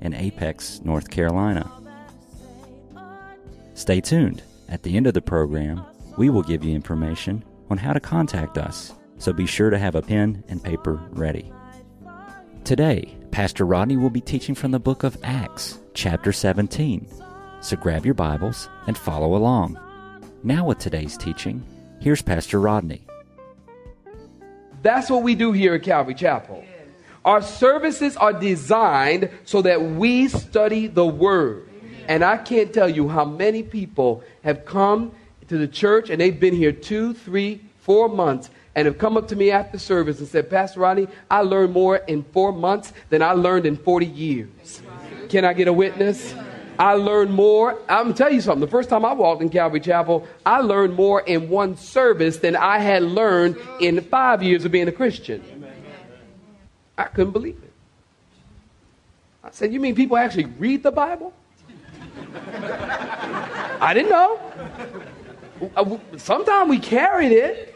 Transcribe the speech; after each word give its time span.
in 0.00 0.14
Apex, 0.14 0.80
North 0.84 1.10
Carolina. 1.10 1.70
Stay 3.74 4.00
tuned. 4.00 4.42
At 4.68 4.82
the 4.82 4.96
end 4.96 5.06
of 5.06 5.14
the 5.14 5.22
program, 5.22 5.84
we 6.16 6.30
will 6.30 6.42
give 6.42 6.64
you 6.64 6.74
information 6.74 7.44
on 7.70 7.78
how 7.78 7.92
to 7.92 8.00
contact 8.00 8.58
us, 8.58 8.92
so 9.18 9.32
be 9.32 9.46
sure 9.46 9.70
to 9.70 9.78
have 9.78 9.94
a 9.94 10.02
pen 10.02 10.44
and 10.48 10.62
paper 10.62 11.00
ready. 11.10 11.52
Today, 12.64 13.16
Pastor 13.30 13.64
Rodney 13.64 13.96
will 13.96 14.10
be 14.10 14.20
teaching 14.20 14.54
from 14.54 14.70
the 14.70 14.78
book 14.78 15.02
of 15.02 15.16
Acts, 15.22 15.78
chapter 15.94 16.32
17. 16.32 17.06
So 17.60 17.76
grab 17.76 18.04
your 18.04 18.14
Bibles 18.14 18.68
and 18.86 18.96
follow 18.96 19.34
along. 19.34 19.78
Now, 20.42 20.66
with 20.66 20.78
today's 20.78 21.16
teaching, 21.16 21.64
here's 22.00 22.22
Pastor 22.22 22.60
Rodney. 22.60 23.06
That's 24.82 25.10
what 25.10 25.22
we 25.22 25.34
do 25.34 25.52
here 25.52 25.74
at 25.74 25.82
Calvary 25.82 26.14
Chapel. 26.14 26.64
Our 27.24 27.42
services 27.42 28.16
are 28.16 28.32
designed 28.32 29.30
so 29.44 29.62
that 29.62 29.82
we 29.82 30.28
study 30.28 30.86
the 30.86 31.06
Word. 31.06 31.68
And 32.08 32.24
I 32.24 32.38
can't 32.38 32.72
tell 32.72 32.88
you 32.88 33.08
how 33.08 33.24
many 33.24 33.62
people 33.62 34.24
have 34.42 34.64
come 34.64 35.12
to 35.48 35.58
the 35.58 35.68
church 35.68 36.10
and 36.10 36.20
they've 36.20 36.38
been 36.38 36.54
here 36.54 36.72
two, 36.72 37.14
three, 37.14 37.60
four 37.80 38.08
months 38.08 38.50
and 38.74 38.86
have 38.86 38.98
come 38.98 39.16
up 39.16 39.28
to 39.28 39.36
me 39.36 39.50
after 39.50 39.78
service 39.78 40.18
and 40.20 40.28
said, 40.28 40.48
Pastor 40.48 40.80
Rodney, 40.80 41.08
I 41.30 41.42
learned 41.42 41.72
more 41.72 41.96
in 41.96 42.22
four 42.22 42.52
months 42.52 42.92
than 43.10 43.22
I 43.22 43.32
learned 43.32 43.66
in 43.66 43.76
40 43.76 44.06
years. 44.06 44.80
Can 45.28 45.44
I 45.44 45.52
get 45.52 45.68
a 45.68 45.72
witness? 45.72 46.34
I 46.78 46.94
learned 46.94 47.34
more. 47.34 47.78
I'm 47.88 48.04
going 48.04 48.14
to 48.14 48.18
tell 48.18 48.32
you 48.32 48.40
something. 48.40 48.62
The 48.62 48.70
first 48.70 48.88
time 48.88 49.04
I 49.04 49.12
walked 49.12 49.42
in 49.42 49.50
Calvary 49.50 49.80
Chapel, 49.80 50.26
I 50.46 50.60
learned 50.60 50.94
more 50.94 51.20
in 51.20 51.50
one 51.50 51.76
service 51.76 52.38
than 52.38 52.56
I 52.56 52.78
had 52.78 53.02
learned 53.02 53.56
in 53.80 54.00
five 54.00 54.42
years 54.42 54.64
of 54.64 54.72
being 54.72 54.88
a 54.88 54.92
Christian. 54.92 55.59
I 57.00 57.04
couldn't 57.04 57.32
believe 57.32 57.58
it. 57.62 57.72
I 59.42 59.50
said, 59.50 59.72
You 59.72 59.80
mean 59.80 59.94
people 59.94 60.16
actually 60.16 60.44
read 60.44 60.82
the 60.82 60.92
Bible? 60.92 61.32
I 63.80 63.92
didn't 63.94 64.10
know. 64.10 64.40
Uh, 65.76 65.98
sometimes 66.18 66.68
we 66.68 66.78
carried 66.78 67.32
it. 67.32 67.74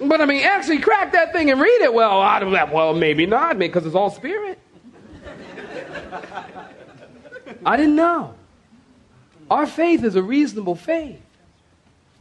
But 0.00 0.20
I 0.20 0.24
mean, 0.24 0.44
actually 0.44 0.78
crack 0.78 1.12
that 1.12 1.32
thing 1.32 1.50
and 1.50 1.60
read 1.60 1.82
it. 1.82 1.92
Well, 1.92 2.20
I 2.20 2.38
don't, 2.38 2.52
well, 2.72 2.94
maybe 2.94 3.26
not, 3.26 3.58
because 3.58 3.84
it's 3.84 3.94
all 3.94 4.10
spirit. 4.10 4.58
I 7.66 7.76
didn't 7.76 7.96
know. 7.96 8.34
Our 9.50 9.66
faith 9.66 10.04
is 10.04 10.14
a 10.14 10.22
reasonable 10.22 10.76
faith. 10.76 11.20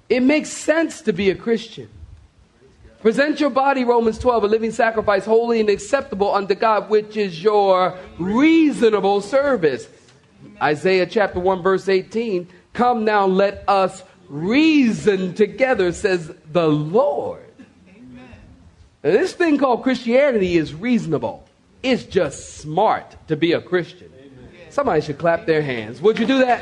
It 0.09 0.21
makes 0.21 0.49
sense 0.49 1.02
to 1.03 1.13
be 1.13 1.30
a 1.30 1.35
Christian. 1.35 1.89
Present 3.02 3.39
your 3.39 3.50
body, 3.50 3.86
Romans 3.86 4.17
12, 4.17 4.44
a 4.44 4.47
living 4.47 4.72
sacrifice, 4.72 5.23
holy 5.23 5.61
and 5.61 5.69
acceptable 5.69 6.33
unto 6.33 6.53
God, 6.53 6.89
which 6.89 7.16
is 7.16 7.42
your 7.42 7.97
reasonable 8.17 9.22
service. 9.22 9.88
Isaiah 10.61 11.05
chapter 11.05 11.39
1, 11.39 11.61
verse 11.61 11.88
18. 11.88 12.50
Come 12.73 13.05
now, 13.05 13.25
let 13.25 13.64
us 13.70 14.04
reason 14.27 15.33
together, 15.33 15.93
says 15.93 16.32
the 16.52 16.67
Lord. 16.67 17.45
Now, 19.02 19.11
this 19.11 19.31
thing 19.31 19.58
called 19.58 19.83
Christianity 19.83 20.58
is 20.58 20.73
reasonable. 20.73 21.48
It's 21.81 22.04
just 22.04 22.58
smart 22.58 23.16
to 23.30 23.37
be 23.37 23.54
a 23.54 23.61
Christian. 23.61 24.11
Somebody 24.70 24.99
should 25.02 25.17
clap 25.17 25.45
their 25.45 25.61
hands. 25.61 26.02
Would 26.02 26.20
you 26.20 26.26
do 26.26 26.39
that? 26.39 26.61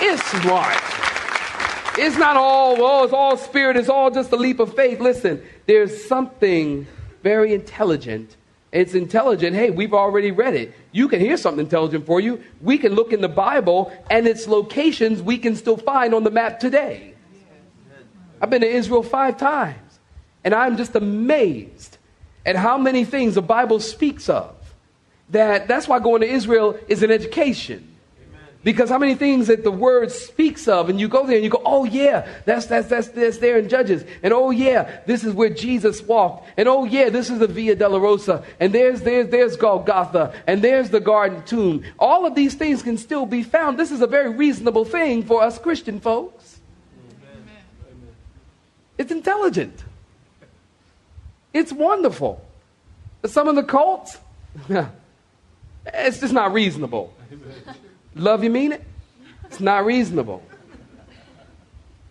It's 0.00 0.24
smart. 0.42 1.07
It's 1.98 2.16
not 2.16 2.36
all, 2.36 2.76
oh, 2.78 3.04
it's 3.04 3.12
all 3.12 3.36
spirit, 3.36 3.76
it's 3.76 3.88
all 3.88 4.10
just 4.10 4.30
a 4.32 4.36
leap 4.36 4.60
of 4.60 4.74
faith. 4.74 5.00
Listen, 5.00 5.42
there's 5.66 6.06
something 6.06 6.86
very 7.24 7.52
intelligent. 7.52 8.36
It's 8.70 8.94
intelligent. 8.94 9.56
Hey, 9.56 9.70
we've 9.70 9.94
already 9.94 10.30
read 10.30 10.54
it. 10.54 10.74
You 10.92 11.08
can 11.08 11.20
hear 11.20 11.36
something 11.36 11.60
intelligent 11.60 12.06
for 12.06 12.20
you. 12.20 12.42
We 12.60 12.78
can 12.78 12.94
look 12.94 13.12
in 13.12 13.20
the 13.20 13.28
Bible 13.28 13.92
and 14.10 14.28
its 14.28 14.46
locations 14.46 15.22
we 15.22 15.38
can 15.38 15.56
still 15.56 15.76
find 15.76 16.14
on 16.14 16.22
the 16.22 16.30
map 16.30 16.60
today. 16.60 17.14
I've 18.40 18.50
been 18.50 18.60
to 18.60 18.68
Israel 18.68 19.02
five 19.02 19.36
times, 19.36 19.98
and 20.44 20.54
I'm 20.54 20.76
just 20.76 20.94
amazed 20.94 21.98
at 22.46 22.54
how 22.54 22.78
many 22.78 23.04
things 23.04 23.34
the 23.34 23.42
Bible 23.42 23.80
speaks 23.80 24.28
of. 24.28 24.54
That 25.30 25.66
that's 25.66 25.88
why 25.88 25.98
going 25.98 26.20
to 26.20 26.28
Israel 26.28 26.78
is 26.86 27.02
an 27.02 27.10
education. 27.10 27.96
Because 28.64 28.90
how 28.90 28.98
many 28.98 29.14
things 29.14 29.46
that 29.46 29.62
the 29.62 29.70
word 29.70 30.10
speaks 30.10 30.66
of, 30.66 30.88
and 30.88 30.98
you 30.98 31.06
go 31.06 31.24
there 31.24 31.36
and 31.36 31.44
you 31.44 31.50
go, 31.50 31.62
oh 31.64 31.84
yeah, 31.84 32.26
that's 32.44 32.66
that's 32.66 32.88
that's 32.88 33.08
that's 33.08 33.38
there 33.38 33.56
in 33.56 33.68
Judges, 33.68 34.04
and 34.22 34.32
oh 34.32 34.50
yeah, 34.50 35.00
this 35.06 35.22
is 35.22 35.32
where 35.32 35.48
Jesus 35.48 36.02
walked, 36.02 36.48
and 36.56 36.68
oh 36.68 36.84
yeah, 36.84 37.08
this 37.08 37.30
is 37.30 37.38
the 37.38 37.46
Via 37.46 37.76
Dolorosa, 37.76 38.44
and 38.58 38.72
there's 38.72 39.02
there's 39.02 39.28
there's 39.30 39.56
Golgotha, 39.56 40.34
and 40.48 40.60
there's 40.60 40.90
the 40.90 40.98
Garden 40.98 41.44
Tomb. 41.44 41.84
All 42.00 42.26
of 42.26 42.34
these 42.34 42.54
things 42.54 42.82
can 42.82 42.98
still 42.98 43.26
be 43.26 43.44
found. 43.44 43.78
This 43.78 43.92
is 43.92 44.00
a 44.00 44.08
very 44.08 44.30
reasonable 44.30 44.84
thing 44.84 45.22
for 45.22 45.40
us 45.40 45.56
Christian 45.56 46.00
folks. 46.00 46.58
Amen. 47.32 47.56
It's 48.98 49.12
intelligent. 49.12 49.84
It's 51.54 51.72
wonderful. 51.72 52.44
Some 53.24 53.46
of 53.46 53.54
the 53.54 53.62
cults, 53.62 54.18
it's 55.86 56.20
just 56.20 56.32
not 56.32 56.52
reasonable. 56.52 57.14
Love 58.14 58.42
you 58.44 58.50
mean 58.50 58.72
it? 58.72 58.84
It's 59.44 59.60
not 59.60 59.84
reasonable. 59.84 60.42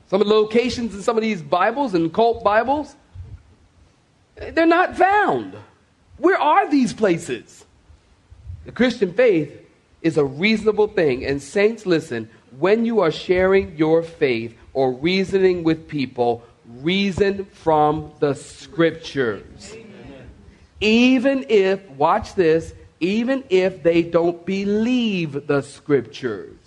Some 0.09 0.21
of 0.21 0.27
the 0.27 0.33
locations 0.33 0.95
in 0.95 1.01
some 1.01 1.17
of 1.17 1.21
these 1.21 1.41
Bibles 1.41 1.93
and 1.93 2.13
cult 2.13 2.43
Bibles, 2.43 2.95
they're 4.35 4.65
not 4.65 4.95
found. 4.95 5.55
Where 6.17 6.39
are 6.39 6.69
these 6.69 6.93
places? 6.93 7.65
The 8.65 8.71
Christian 8.71 9.13
faith 9.13 9.51
is 10.01 10.17
a 10.17 10.23
reasonable 10.23 10.87
thing. 10.87 11.25
And, 11.25 11.41
saints, 11.41 11.85
listen, 11.85 12.29
when 12.57 12.85
you 12.85 13.01
are 13.01 13.11
sharing 13.11 13.75
your 13.77 14.01
faith 14.01 14.57
or 14.73 14.93
reasoning 14.93 15.63
with 15.63 15.87
people, 15.87 16.43
reason 16.65 17.45
from 17.45 18.11
the 18.19 18.33
scriptures. 18.33 19.73
Amen. 19.73 20.29
Even 20.81 21.45
if, 21.49 21.87
watch 21.91 22.35
this, 22.35 22.73
even 22.99 23.43
if 23.49 23.83
they 23.83 24.01
don't 24.01 24.45
believe 24.45 25.47
the 25.47 25.61
scriptures. 25.61 26.57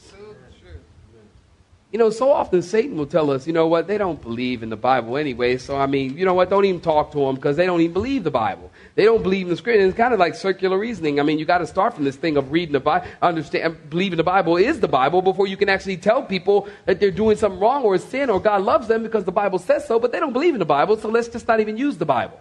You 1.93 1.99
know, 1.99 2.11
so 2.11 2.31
often 2.31 2.63
Satan 2.63 2.97
will 2.97 3.07
tell 3.07 3.33
us, 3.33 3.49
you 3.49 3.53
know 3.53 3.67
what, 3.67 3.89
they 3.89 3.99
don't 3.99 4.23
believe 4.23 4.63
in 4.63 4.71
the 4.71 4.77
Bible 4.77 5.17
anyway, 5.17 5.57
so 5.57 5.77
I 5.77 5.87
mean, 5.87 6.17
you 6.17 6.25
know 6.25 6.35
what, 6.35 6.49
don't 6.49 6.65
even 6.65 6.81
talk 6.81 7.11
to 7.13 7.19
them 7.19 7.35
because 7.35 7.57
they 7.57 7.67
don't 7.67 7.81
even 7.81 7.93
believe 7.93 8.23
the 8.23 8.31
Bible. 8.31 8.71
They 8.95 9.05
don't 9.05 9.25
believe 9.25 9.47
in 9.47 9.51
the 9.51 9.57
scripture. 9.57 9.85
It's 9.85 9.97
kind 9.97 10.15
of 10.15 10.21
like 10.21 10.37
circular 10.37 10.79
reasoning. 10.79 11.19
I 11.19 11.25
mean, 11.25 11.41
you 11.41 11.45
got 11.45 11.59
to 11.59 11.67
start 11.67 11.95
from 11.95 12.05
this 12.05 12.15
thing 12.15 12.37
of 12.37 12.53
reading 12.53 12.75
the 12.75 12.81
Bible, 12.81 13.09
understand, 13.21 13.91
believing 13.91 14.19
the 14.19 14.23
Bible 14.23 14.57
is 14.57 14.79
the 14.79 14.87
Bible 14.87 15.21
before 15.21 15.49
you 15.49 15.57
can 15.57 15.69
actually 15.69 15.97
tell 15.97 16.23
people 16.23 16.69
that 16.87 17.01
they're 17.01 17.11
doing 17.11 17.37
something 17.37 17.59
wrong 17.59 17.83
or 17.83 17.99
sin 17.99 18.31
or 18.31 18.39
God 18.39 18.63
loves 18.63 18.87
them 18.87 19.03
because 19.03 19.25
the 19.25 19.33
Bible 19.33 19.59
says 19.59 19.85
so, 19.85 19.99
but 19.99 20.13
they 20.13 20.21
don't 20.21 20.33
believe 20.33 20.55
in 20.55 20.61
the 20.61 20.65
Bible, 20.65 20.97
so 20.97 21.09
let's 21.09 21.27
just 21.27 21.49
not 21.49 21.59
even 21.59 21.77
use 21.77 21.99
the 21.99 22.07
Bible. 22.07 22.39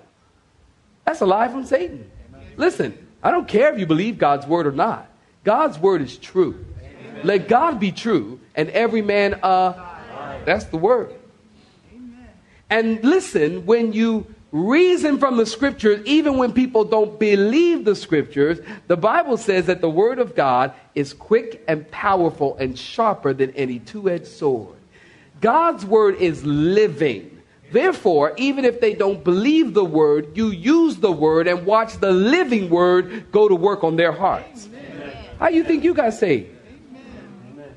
That's 1.06 1.22
a 1.22 1.26
lie 1.26 1.48
from 1.48 1.66
Satan. 1.66 2.12
Listen, 2.56 2.96
I 3.22 3.32
don't 3.32 3.48
care 3.48 3.74
if 3.74 3.80
you 3.80 3.86
believe 3.86 4.18
God's 4.18 4.46
word 4.46 4.68
or 4.68 4.72
not. 4.72 5.10
God's 5.44 5.78
word 5.78 6.02
is 6.02 6.18
true. 6.18 6.66
Amen. 6.80 7.22
Let 7.24 7.48
God 7.48 7.80
be 7.80 7.92
true 7.92 8.40
and 8.56 8.70
every 8.70 9.02
man 9.02 9.40
uh 9.44 9.88
that's 10.46 10.66
the 10.66 10.78
word. 10.78 11.14
Amen. 11.94 12.30
And 12.70 13.04
listen, 13.04 13.66
when 13.66 13.94
you 13.94 14.26
reason 14.52 15.18
from 15.18 15.38
the 15.38 15.46
scriptures, 15.46 16.02
even 16.06 16.38
when 16.38 16.54
people 16.54 16.84
don't 16.84 17.20
believe 17.20 17.86
the 17.86 17.96
scriptures, 17.96 18.60
the 18.88 18.98
Bible 18.98 19.38
says 19.38 19.68
that 19.68 19.82
the 19.82 19.90
word 19.90 20.20
of 20.20 20.36
God 20.36 20.74
is 20.96 21.14
quick 21.14 21.64
and 21.68 21.90
powerful 21.92 22.56
and 22.58 22.78
sharper 22.78 23.34
than 23.34 23.52
any 23.52 23.80
two 23.80 24.10
edged 24.10 24.28
sword. 24.28 24.78
God's 25.42 25.86
word 25.86 26.16
is 26.16 26.44
living. 26.44 27.39
Therefore, 27.72 28.34
even 28.38 28.66
if 28.66 28.82
they 28.82 28.94
don't 28.94 29.24
believe 29.24 29.74
the 29.74 29.86
word, 29.86 30.36
you 30.36 30.48
use 30.48 30.98
the 30.98 31.12
word 31.12 31.48
and 31.48 31.66
watch 31.66 32.00
the 32.00 32.12
living 32.12 32.70
word 32.70 33.32
go 33.32 33.48
to 33.48 33.56
work 33.56 33.84
on 33.84 33.96
their 33.96 34.12
hearts. 34.12 34.68
Amen. 34.68 35.26
How 35.40 35.50
you 35.50 35.64
think 35.64 35.84
you 35.84 35.94
got 35.94 36.14
saved? 36.14 36.50
Amen. 37.54 37.74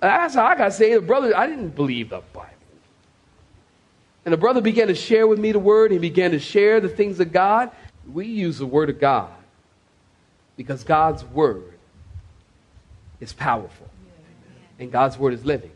That's 0.00 0.34
how 0.34 0.46
I 0.46 0.56
got 0.56 0.72
saved. 0.72 1.02
The 1.02 1.06
brother, 1.06 1.36
I 1.36 1.46
didn't 1.46 1.70
believe 1.70 2.10
the 2.10 2.22
Bible. 2.32 2.50
And 4.24 4.32
the 4.32 4.38
brother 4.38 4.60
began 4.60 4.88
to 4.88 4.94
share 4.94 5.26
with 5.26 5.38
me 5.38 5.52
the 5.52 5.58
word. 5.58 5.92
He 5.92 5.98
began 5.98 6.32
to 6.32 6.40
share 6.40 6.80
the 6.80 6.88
things 6.88 7.20
of 7.20 7.32
God. 7.32 7.70
We 8.12 8.26
use 8.26 8.58
the 8.58 8.66
word 8.66 8.90
of 8.90 8.98
God. 8.98 9.30
Because 10.56 10.82
God's 10.82 11.24
word 11.24 11.74
is 13.20 13.32
powerful 13.32 13.88
and 14.78 14.90
God's 14.90 15.18
word 15.18 15.34
is 15.34 15.44
living. 15.44 15.70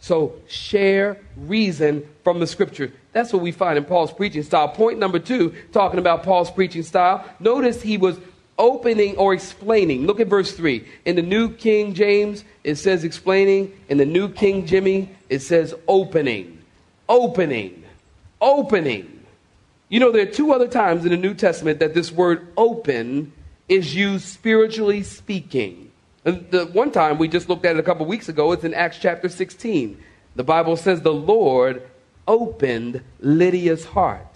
So 0.00 0.34
share 0.48 1.18
reason 1.36 2.08
from 2.24 2.40
the 2.40 2.46
scripture. 2.46 2.92
That's 3.12 3.32
what 3.32 3.42
we 3.42 3.52
find 3.52 3.76
in 3.76 3.84
Paul's 3.84 4.12
preaching 4.12 4.42
style. 4.42 4.68
Point 4.68 4.98
number 4.98 5.18
two, 5.18 5.54
talking 5.72 5.98
about 5.98 6.22
Paul's 6.22 6.50
preaching 6.50 6.82
style. 6.82 7.24
Notice 7.38 7.82
he 7.82 7.98
was 7.98 8.18
opening 8.60 9.16
or 9.16 9.34
explaining. 9.34 10.06
Look 10.06 10.20
at 10.20 10.28
verse 10.28 10.52
3. 10.52 10.86
In 11.06 11.16
the 11.16 11.22
New 11.22 11.50
King 11.50 11.94
James, 11.94 12.44
it 12.62 12.76
says 12.76 13.04
explaining. 13.04 13.72
In 13.88 13.98
the 13.98 14.06
New 14.06 14.28
King 14.28 14.66
Jimmy, 14.66 15.10
it 15.28 15.40
says 15.40 15.74
opening. 15.88 16.62
Opening. 17.08 17.82
Opening. 18.40 19.24
You 19.88 19.98
know, 19.98 20.12
there 20.12 20.22
are 20.22 20.30
two 20.30 20.52
other 20.52 20.68
times 20.68 21.04
in 21.04 21.10
the 21.10 21.16
New 21.16 21.34
Testament 21.34 21.80
that 21.80 21.94
this 21.94 22.12
word 22.12 22.46
open 22.56 23.32
is 23.68 23.94
used 23.94 24.26
spiritually 24.26 25.02
speaking. 25.02 25.89
And 26.24 26.50
the 26.50 26.66
one 26.66 26.90
time 26.90 27.18
we 27.18 27.28
just 27.28 27.48
looked 27.48 27.64
at 27.64 27.76
it 27.76 27.80
a 27.80 27.82
couple 27.82 28.06
weeks 28.06 28.28
ago, 28.28 28.52
it's 28.52 28.64
in 28.64 28.74
Acts 28.74 28.98
chapter 28.98 29.28
16. 29.28 30.02
The 30.36 30.44
Bible 30.44 30.76
says 30.76 31.00
the 31.00 31.12
Lord 31.12 31.82
opened 32.28 33.02
Lydia's 33.20 33.84
heart. 33.86 34.26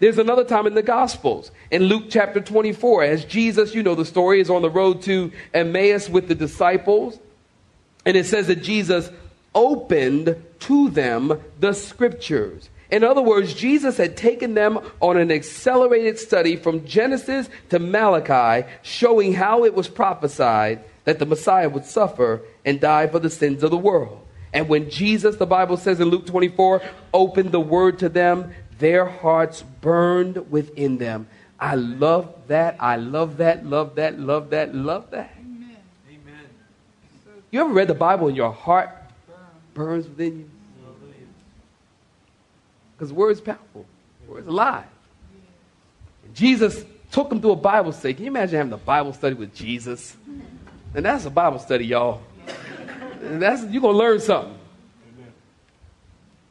There's 0.00 0.18
another 0.18 0.44
time 0.44 0.66
in 0.66 0.74
the 0.74 0.82
Gospels, 0.82 1.52
in 1.70 1.84
Luke 1.84 2.04
chapter 2.08 2.40
24, 2.40 3.04
as 3.04 3.24
Jesus, 3.24 3.74
you 3.74 3.84
know 3.84 3.94
the 3.94 4.04
story, 4.04 4.40
is 4.40 4.50
on 4.50 4.62
the 4.62 4.70
road 4.70 5.02
to 5.02 5.30
Emmaus 5.54 6.08
with 6.08 6.26
the 6.26 6.34
disciples. 6.34 7.18
And 8.04 8.16
it 8.16 8.26
says 8.26 8.48
that 8.48 8.62
Jesus 8.62 9.10
opened 9.54 10.42
to 10.60 10.90
them 10.90 11.40
the 11.60 11.72
scriptures. 11.72 12.68
In 12.90 13.04
other 13.04 13.22
words, 13.22 13.54
Jesus 13.54 13.96
had 13.96 14.16
taken 14.16 14.54
them 14.54 14.78
on 15.00 15.16
an 15.16 15.30
accelerated 15.30 16.18
study 16.18 16.56
from 16.56 16.84
Genesis 16.84 17.48
to 17.70 17.78
Malachi, 17.78 18.68
showing 18.82 19.34
how 19.34 19.64
it 19.64 19.74
was 19.74 19.88
prophesied 19.88 20.84
that 21.06 21.18
the 21.18 21.24
Messiah 21.24 21.70
would 21.70 21.86
suffer 21.86 22.42
and 22.64 22.80
die 22.80 23.06
for 23.06 23.18
the 23.18 23.30
sins 23.30 23.62
of 23.62 23.70
the 23.70 23.78
world. 23.78 24.20
And 24.52 24.68
when 24.68 24.90
Jesus, 24.90 25.36
the 25.36 25.46
Bible 25.46 25.76
says 25.76 26.00
in 26.00 26.08
Luke 26.08 26.26
24, 26.26 26.82
opened 27.14 27.52
the 27.52 27.60
word 27.60 28.00
to 28.00 28.08
them, 28.08 28.52
their 28.78 29.06
hearts 29.06 29.62
burned 29.80 30.50
within 30.50 30.98
them. 30.98 31.28
I 31.58 31.76
love 31.76 32.34
that. 32.48 32.76
I 32.80 32.96
love 32.96 33.38
that. 33.38 33.64
Love 33.64 33.94
that. 33.94 34.18
Love 34.18 34.50
that. 34.50 34.74
Love 34.74 35.10
that. 35.12 35.32
Amen. 35.38 35.76
You 37.50 37.60
ever 37.60 37.72
read 37.72 37.88
the 37.88 37.94
Bible 37.94 38.28
and 38.28 38.36
your 38.36 38.52
heart 38.52 38.90
burns 39.74 40.08
within 40.08 40.38
you? 40.38 40.50
Because 42.96 43.08
the 43.10 43.14
word's 43.14 43.40
powerful. 43.40 43.86
The 44.26 44.32
word's 44.32 44.48
alive. 44.48 44.84
Jesus 46.34 46.84
took 47.12 47.28
them 47.28 47.40
through 47.40 47.52
a 47.52 47.56
Bible 47.56 47.92
study. 47.92 48.14
Can 48.14 48.24
you 48.24 48.30
imagine 48.30 48.56
having 48.56 48.72
a 48.72 48.78
Bible 48.78 49.12
study 49.12 49.34
with 49.34 49.54
Jesus? 49.54 50.16
And 50.94 51.04
that's 51.04 51.24
a 51.26 51.30
Bible 51.30 51.58
study, 51.58 51.86
y'all. 51.86 52.22
And 53.22 53.42
that's 53.42 53.64
you're 53.64 53.82
gonna 53.82 53.98
learn 53.98 54.20
something. 54.20 54.54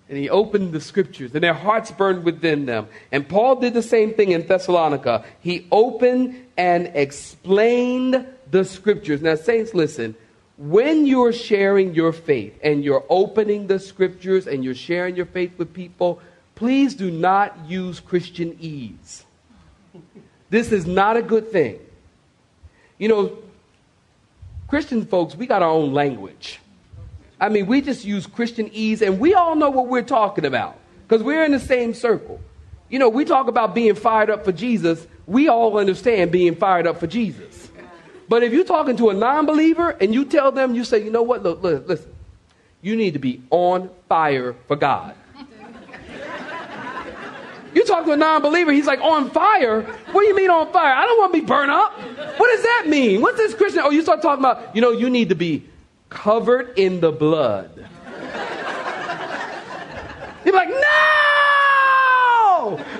And 0.07 0.19
he 0.19 0.29
opened 0.29 0.71
the 0.71 0.81
scriptures, 0.81 1.33
and 1.33 1.43
their 1.43 1.53
hearts 1.53 1.89
burned 1.89 2.23
within 2.23 2.67
them. 2.67 2.87
And 3.11 3.27
Paul 3.27 3.55
did 3.55 3.73
the 3.73 3.81
same 3.81 4.13
thing 4.13 4.31
in 4.31 4.45
Thessalonica. 4.45 5.25
He 5.39 5.65
opened 5.71 6.45
and 6.57 6.91
explained 6.93 8.27
the 8.51 8.65
scriptures. 8.65 9.21
Now, 9.21 9.33
saints, 9.35 9.73
listen. 9.73 10.15
When 10.57 11.05
you're 11.05 11.33
sharing 11.33 11.95
your 11.95 12.13
faith 12.13 12.57
and 12.63 12.83
you're 12.83 13.03
opening 13.09 13.67
the 13.67 13.79
scriptures 13.79 14.47
and 14.47 14.63
you're 14.63 14.75
sharing 14.75 15.15
your 15.15 15.25
faith 15.25 15.57
with 15.57 15.73
people, 15.73 16.21
please 16.53 16.93
do 16.93 17.09
not 17.11 17.67
use 17.67 17.99
Christianese. 17.99 19.23
This 20.49 20.71
is 20.71 20.85
not 20.85 21.17
a 21.17 21.21
good 21.21 21.51
thing. 21.51 21.79
You 22.97 23.09
know, 23.09 23.37
Christian 24.67 25.05
folks, 25.05 25.35
we 25.35 25.45
got 25.45 25.61
our 25.61 25.69
own 25.69 25.93
language. 25.93 26.59
I 27.39 27.49
mean, 27.49 27.67
we 27.67 27.81
just 27.81 28.05
use 28.05 28.25
Christianese, 28.25 29.01
and 29.01 29.19
we 29.19 29.33
all 29.33 29.55
know 29.55 29.69
what 29.69 29.87
we're 29.87 30.01
talking 30.01 30.45
about 30.45 30.79
because 31.07 31.21
we're 31.21 31.43
in 31.43 31.51
the 31.51 31.59
same 31.59 31.93
circle. 31.93 32.39
You 32.89 32.99
know, 32.99 33.09
we 33.09 33.25
talk 33.25 33.47
about 33.47 33.75
being 33.75 33.95
fired 33.95 34.29
up 34.29 34.45
for 34.45 34.51
Jesus. 34.51 35.05
We 35.27 35.47
all 35.47 35.77
understand 35.77 36.31
being 36.31 36.55
fired 36.55 36.87
up 36.87 36.99
for 36.99 37.07
Jesus. 37.07 37.69
But 38.27 38.43
if 38.43 38.53
you're 38.53 38.65
talking 38.65 38.97
to 38.97 39.09
a 39.09 39.13
non 39.13 39.45
believer 39.45 39.89
and 39.89 40.13
you 40.13 40.25
tell 40.25 40.51
them, 40.51 40.73
you 40.73 40.83
say, 40.83 41.03
you 41.03 41.11
know 41.11 41.23
what, 41.23 41.43
look, 41.43 41.61
look, 41.61 41.87
listen, 41.87 42.11
you 42.81 42.95
need 42.95 43.13
to 43.13 43.19
be 43.19 43.43
on 43.49 43.89
fire 44.07 44.55
for 44.67 44.75
God. 44.75 45.15
You 47.75 47.83
talk 47.83 48.05
to 48.05 48.13
a 48.13 48.17
non 48.17 48.41
believer, 48.41 48.71
he's 48.71 48.85
like, 48.85 49.01
on 49.01 49.29
fire? 49.31 49.81
What 49.81 50.21
do 50.21 50.27
you 50.27 50.35
mean 50.35 50.49
on 50.49 50.71
fire? 50.71 50.93
I 50.93 51.05
don't 51.05 51.19
want 51.19 51.33
to 51.33 51.41
be 51.41 51.45
burnt 51.45 51.71
up. 51.71 51.91
What 52.39 52.55
does 52.55 52.63
that 52.63 52.85
mean? 52.87 53.21
What's 53.21 53.35
this 53.37 53.53
Christian? 53.53 53.81
Oh, 53.83 53.89
you 53.89 54.01
start 54.01 54.21
talking 54.21 54.39
about, 54.43 54.73
you 54.73 54.81
know, 54.81 54.91
you 54.91 55.09
need 55.09 55.27
to 55.29 55.35
be 55.35 55.65
covered 56.09 56.79
in 56.79 57.01
the 57.01 57.11
blood. 57.11 57.69
You're 60.45 60.55
like, 60.55 60.69
no! 60.69 60.77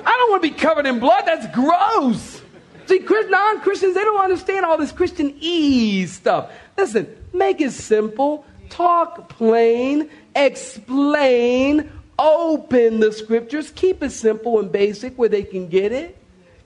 I 0.04 0.14
don't 0.18 0.30
want 0.30 0.42
to 0.42 0.50
be 0.50 0.54
covered 0.54 0.84
in 0.84 0.98
blood. 0.98 1.22
That's 1.24 1.46
gross. 1.54 2.42
See, 2.84 2.98
non 2.98 3.60
Christians, 3.62 3.94
they 3.94 4.04
don't 4.04 4.20
understand 4.20 4.66
all 4.66 4.76
this 4.76 4.92
Christianese 4.92 6.08
stuff. 6.08 6.52
Listen, 6.76 7.08
make 7.32 7.62
it 7.62 7.72
simple, 7.72 8.44
talk 8.68 9.30
plain, 9.30 10.10
explain 10.34 11.90
Open 12.18 13.00
the 13.00 13.12
scriptures, 13.12 13.70
keep 13.70 14.02
it 14.02 14.10
simple 14.10 14.58
and 14.58 14.72
basic 14.72 15.16
where 15.16 15.28
they 15.28 15.42
can 15.42 15.68
get 15.68 15.92
it. 15.92 16.16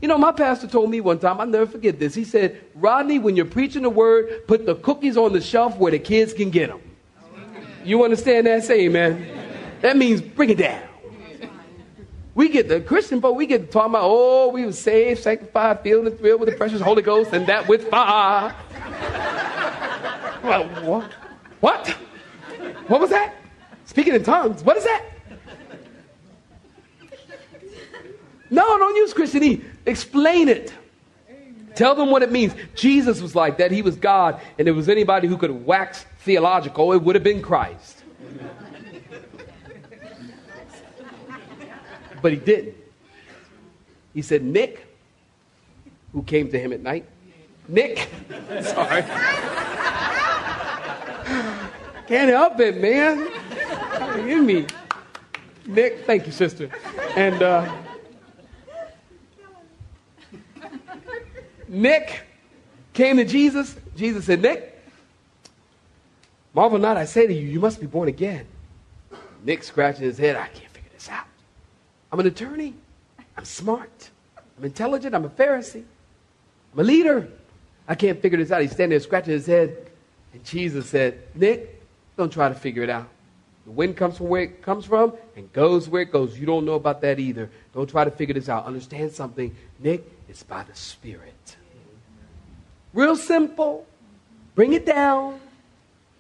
You 0.01 0.09
know, 0.09 0.17
my 0.17 0.33
pastor 0.33 0.67
told 0.67 0.91
me 0.91 1.01
one 1.01 1.19
time, 1.19 1.41
I'll 1.41 1.47
never 1.47 1.67
forget 1.67 1.99
this. 1.99 2.15
He 2.15 2.25
said, 2.25 2.61
Rodney, 2.75 3.19
when 3.19 3.37
you're 3.37 3.45
preaching 3.45 3.83
the 3.83 3.91
word, 3.91 4.47
put 4.47 4.65
the 4.65 4.77
cookies 4.77 5.17
on 5.17 5.33
the 5.33 5.41
shelf 5.41 5.77
where 5.77 5.91
the 5.91 5.99
kids 5.99 6.33
can 6.33 6.51
get 6.51 6.69
them. 6.69 6.81
You 7.85 8.05
understand 8.05 8.47
that? 8.47 8.65
Say 8.65 8.87
amen. 8.87 9.27
That 9.83 9.97
means 9.97 10.21
bring 10.21 10.51
it 10.51 10.59
down. 10.59 10.83
We 12.35 12.49
get 12.49 12.69
the 12.69 12.81
Christian 12.81 13.21
folk, 13.21 13.37
we 13.37 13.45
get 13.45 13.67
to 13.67 13.67
talking 13.67 13.91
about, 13.91 14.05
oh, 14.05 14.51
we 14.51 14.65
were 14.65 14.73
saved, 14.73 15.23
sanctified, 15.23 15.83
filled 15.83 16.07
and 16.07 16.17
thrilled 16.17 16.41
with 16.41 16.49
the 16.49 16.57
precious 16.57 16.81
Holy 16.81 17.03
Ghost, 17.03 17.33
and 17.33 17.47
that 17.49 17.67
with 17.67 17.91
fire. 17.91 18.55
well, 20.43 20.65
what? 20.85 21.11
What? 21.61 21.89
What 22.87 23.01
was 23.01 23.11
that? 23.11 23.35
Speaking 23.85 24.15
in 24.15 24.23
tongues. 24.23 24.63
What 24.63 24.77
is 24.77 24.85
that? 24.85 25.10
No, 28.51 28.79
don't 28.79 28.97
use 28.97 29.15
Christianity. 29.15 29.65
Explain 29.87 30.49
it. 30.49 30.73
Tell 31.75 31.95
them 31.95 32.11
what 32.11 32.23
it 32.23 32.33
means. 32.33 32.53
Jesus 32.75 33.21
was 33.21 33.35
like 33.37 33.59
that. 33.59 33.71
He 33.71 33.81
was 33.81 33.97
God. 33.97 34.41
And 34.59 34.61
if 34.61 34.65
there 34.67 34.75
was 34.75 34.89
anybody 34.89 35.29
who 35.29 35.37
could 35.37 35.65
wax 35.65 36.05
theological, 36.21 36.93
it 36.93 37.03
would 37.03 37.15
have 37.15 37.25
been 37.25 37.41
Christ. 37.41 38.03
But 42.21 42.33
he 42.33 42.39
didn't. 42.39 42.77
He 44.13 44.23
said, 44.23 44.43
Nick, 44.43 44.87
who 46.13 46.23
came 46.23 46.51
to 46.51 46.59
him 46.59 46.73
at 46.73 46.81
night, 46.81 47.07
Nick, 47.69 48.09
sorry. 48.63 49.03
Can't 52.09 52.31
help 52.31 52.59
it, 52.59 52.77
man. 52.79 53.29
Give 54.27 54.45
me. 54.45 54.67
Nick, 55.67 56.05
thank 56.05 56.27
you, 56.27 56.33
sister. 56.33 56.69
And, 57.15 57.41
uh, 57.43 57.73
Nick 61.71 62.23
came 62.93 63.17
to 63.17 63.25
Jesus. 63.25 63.77
Jesus 63.97 64.25
said, 64.25 64.43
Nick, 64.43 64.77
marvel 66.53 66.79
not, 66.79 66.97
I 66.97 67.05
say 67.05 67.27
to 67.27 67.33
you, 67.33 67.47
you 67.47 67.61
must 67.61 67.81
be 67.81 67.87
born 67.87 68.09
again. 68.09 68.45
Nick 69.45 69.63
scratching 69.63 70.03
his 70.03 70.19
head, 70.19 70.37
I 70.37 70.49
can't 70.49 70.71
figure 70.73 70.91
this 70.93 71.09
out. 71.09 71.27
I'm 72.13 72.19
an 72.19 72.27
attorney. 72.27 72.75
I'm 73.37 73.45
smart. 73.45 74.11
I'm 74.59 74.65
intelligent. 74.65 75.15
I'm 75.15 75.25
a 75.25 75.31
Pharisee. 75.31 75.85
I'm 76.75 76.81
a 76.81 76.83
leader. 76.83 77.29
I 77.87 77.95
can't 77.95 78.21
figure 78.21 78.37
this 78.37 78.51
out. 78.51 78.61
He's 78.63 78.73
standing 78.73 78.91
there 78.91 79.01
scratching 79.01 79.33
his 79.33 79.47
head. 79.47 79.91
And 80.33 80.45
Jesus 80.45 80.87
said, 80.87 81.23
Nick, 81.37 81.81
don't 82.17 82.33
try 82.33 82.49
to 82.49 82.55
figure 82.55 82.83
it 82.83 82.91
out. 82.91 83.09
The 83.65 83.71
wind 83.71 83.97
comes 83.97 84.17
from 84.17 84.29
where 84.29 84.43
it 84.43 84.63
comes 84.63 84.87
from 84.87 85.13
and 85.37 85.53
goes 85.53 85.89
where 85.89 86.03
it 86.03 86.11
goes. 86.11 86.37
You 86.39 86.47
don't 86.47 86.65
know 86.65 86.75
about 86.75 87.01
that 87.03 87.21
either. 87.21 87.49
Don't 87.73 87.89
try 87.89 88.05
to 88.05 88.11
figure 88.11 88.35
this 88.35 88.49
out. 88.49 88.67
Understand 88.67 89.13
something. 89.13 89.55
Nick, 89.79 90.05
it's 90.29 90.43
by 90.43 90.65
the 90.65 90.75
Spirit. 90.75 91.57
Real 92.93 93.17
simple. 93.17 93.87
Bring 94.55 94.73
it 94.73 94.85
down. 94.85 95.41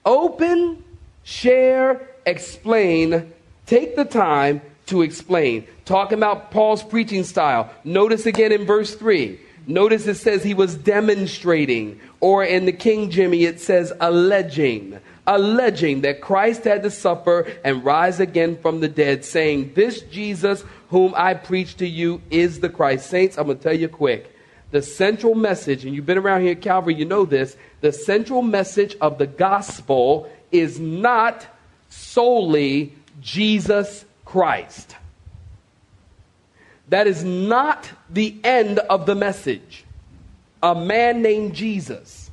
Open, 0.04 0.82
share, 1.24 2.08
explain. 2.24 3.32
Take 3.66 3.96
the 3.96 4.04
time 4.04 4.62
to 4.86 5.02
explain. 5.02 5.66
Talking 5.84 6.18
about 6.18 6.50
Paul's 6.50 6.82
preaching 6.82 7.24
style. 7.24 7.72
Notice 7.84 8.26
again 8.26 8.52
in 8.52 8.64
verse 8.66 8.94
3. 8.94 9.38
Notice 9.66 10.06
it 10.06 10.16
says 10.16 10.42
he 10.42 10.54
was 10.54 10.74
demonstrating, 10.74 12.00
or 12.20 12.42
in 12.42 12.64
the 12.64 12.72
King 12.72 13.10
Jimmy, 13.10 13.44
it 13.44 13.60
says 13.60 13.92
alleging. 14.00 14.98
Alleging 15.26 16.00
that 16.00 16.20
Christ 16.20 16.64
had 16.64 16.82
to 16.82 16.90
suffer 16.90 17.46
and 17.62 17.84
rise 17.84 18.20
again 18.20 18.56
from 18.56 18.80
the 18.80 18.88
dead, 18.88 19.24
saying, 19.24 19.72
This 19.74 20.00
Jesus 20.02 20.64
whom 20.88 21.14
I 21.16 21.34
preach 21.34 21.76
to 21.76 21.86
you 21.86 22.22
is 22.30 22.60
the 22.60 22.68
Christ. 22.68 23.08
Saints, 23.08 23.38
I'm 23.38 23.46
going 23.46 23.58
to 23.58 23.62
tell 23.62 23.78
you 23.78 23.88
quick 23.88 24.34
the 24.70 24.82
central 24.82 25.34
message, 25.34 25.84
and 25.84 25.94
you've 25.94 26.06
been 26.06 26.18
around 26.18 26.42
here 26.42 26.52
at 26.52 26.62
Calvary, 26.62 26.94
you 26.94 27.04
know 27.04 27.24
this, 27.24 27.56
the 27.80 27.92
central 27.92 28.42
message 28.42 28.96
of 29.00 29.18
the 29.18 29.26
gospel 29.26 30.30
is 30.52 30.78
not 30.78 31.46
solely 31.88 32.94
Jesus 33.20 34.04
Christ. 34.24 34.96
That 36.88 37.06
is 37.06 37.24
not 37.24 37.90
the 38.08 38.36
end 38.42 38.78
of 38.78 39.06
the 39.06 39.14
message. 39.14 39.84
A 40.62 40.74
man 40.74 41.22
named 41.22 41.54
Jesus. 41.54 42.30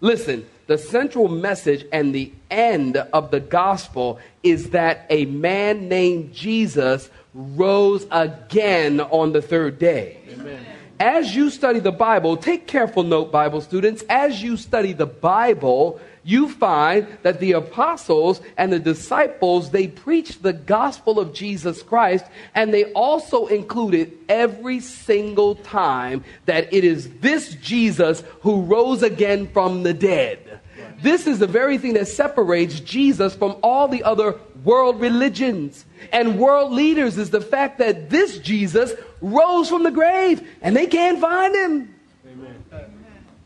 Listen, 0.00 0.46
the 0.66 0.78
central 0.78 1.28
message 1.28 1.86
and 1.92 2.14
the 2.14 2.32
end 2.50 2.96
of 2.96 3.30
the 3.30 3.40
gospel 3.40 4.18
is 4.42 4.70
that 4.70 5.06
a 5.10 5.26
man 5.26 5.88
named 5.88 6.32
Jesus 6.32 7.10
rose 7.34 8.06
again 8.10 9.00
on 9.00 9.32
the 9.32 9.42
third 9.42 9.78
day. 9.78 10.18
Amen. 10.30 10.64
As 11.00 11.34
you 11.34 11.50
study 11.50 11.80
the 11.80 11.92
Bible, 11.92 12.36
take 12.36 12.66
careful 12.66 13.02
note, 13.02 13.32
Bible 13.32 13.60
students. 13.60 14.04
As 14.08 14.42
you 14.42 14.56
study 14.56 14.92
the 14.92 15.06
Bible, 15.06 16.00
you 16.22 16.48
find 16.48 17.06
that 17.22 17.40
the 17.40 17.52
apostles 17.52 18.40
and 18.56 18.72
the 18.72 18.78
disciples, 18.78 19.70
they 19.70 19.88
preached 19.88 20.42
the 20.42 20.52
gospel 20.52 21.18
of 21.18 21.34
Jesus 21.34 21.82
Christ, 21.82 22.24
and 22.54 22.72
they 22.72 22.92
also 22.92 23.46
included 23.46 24.12
every 24.28 24.80
single 24.80 25.56
time 25.56 26.24
that 26.46 26.72
it 26.72 26.84
is 26.84 27.10
this 27.18 27.54
Jesus 27.56 28.22
who 28.40 28.62
rose 28.62 29.02
again 29.02 29.48
from 29.48 29.82
the 29.82 29.94
dead. 29.94 30.60
This 31.02 31.26
is 31.26 31.38
the 31.38 31.46
very 31.46 31.76
thing 31.76 31.94
that 31.94 32.08
separates 32.08 32.80
Jesus 32.80 33.34
from 33.34 33.56
all 33.62 33.88
the 33.88 34.04
other 34.04 34.36
world 34.64 35.00
religions 35.00 35.84
and 36.12 36.38
world 36.38 36.72
leaders 36.72 37.18
is 37.18 37.30
the 37.30 37.40
fact 37.40 37.78
that 37.78 38.10
this 38.10 38.38
Jesus 38.38 38.92
rose 39.20 39.68
from 39.68 39.82
the 39.82 39.90
grave 39.90 40.46
and 40.62 40.76
they 40.76 40.86
can't 40.86 41.20
find 41.20 41.54
him. 41.54 41.94
Amen. 42.26 42.64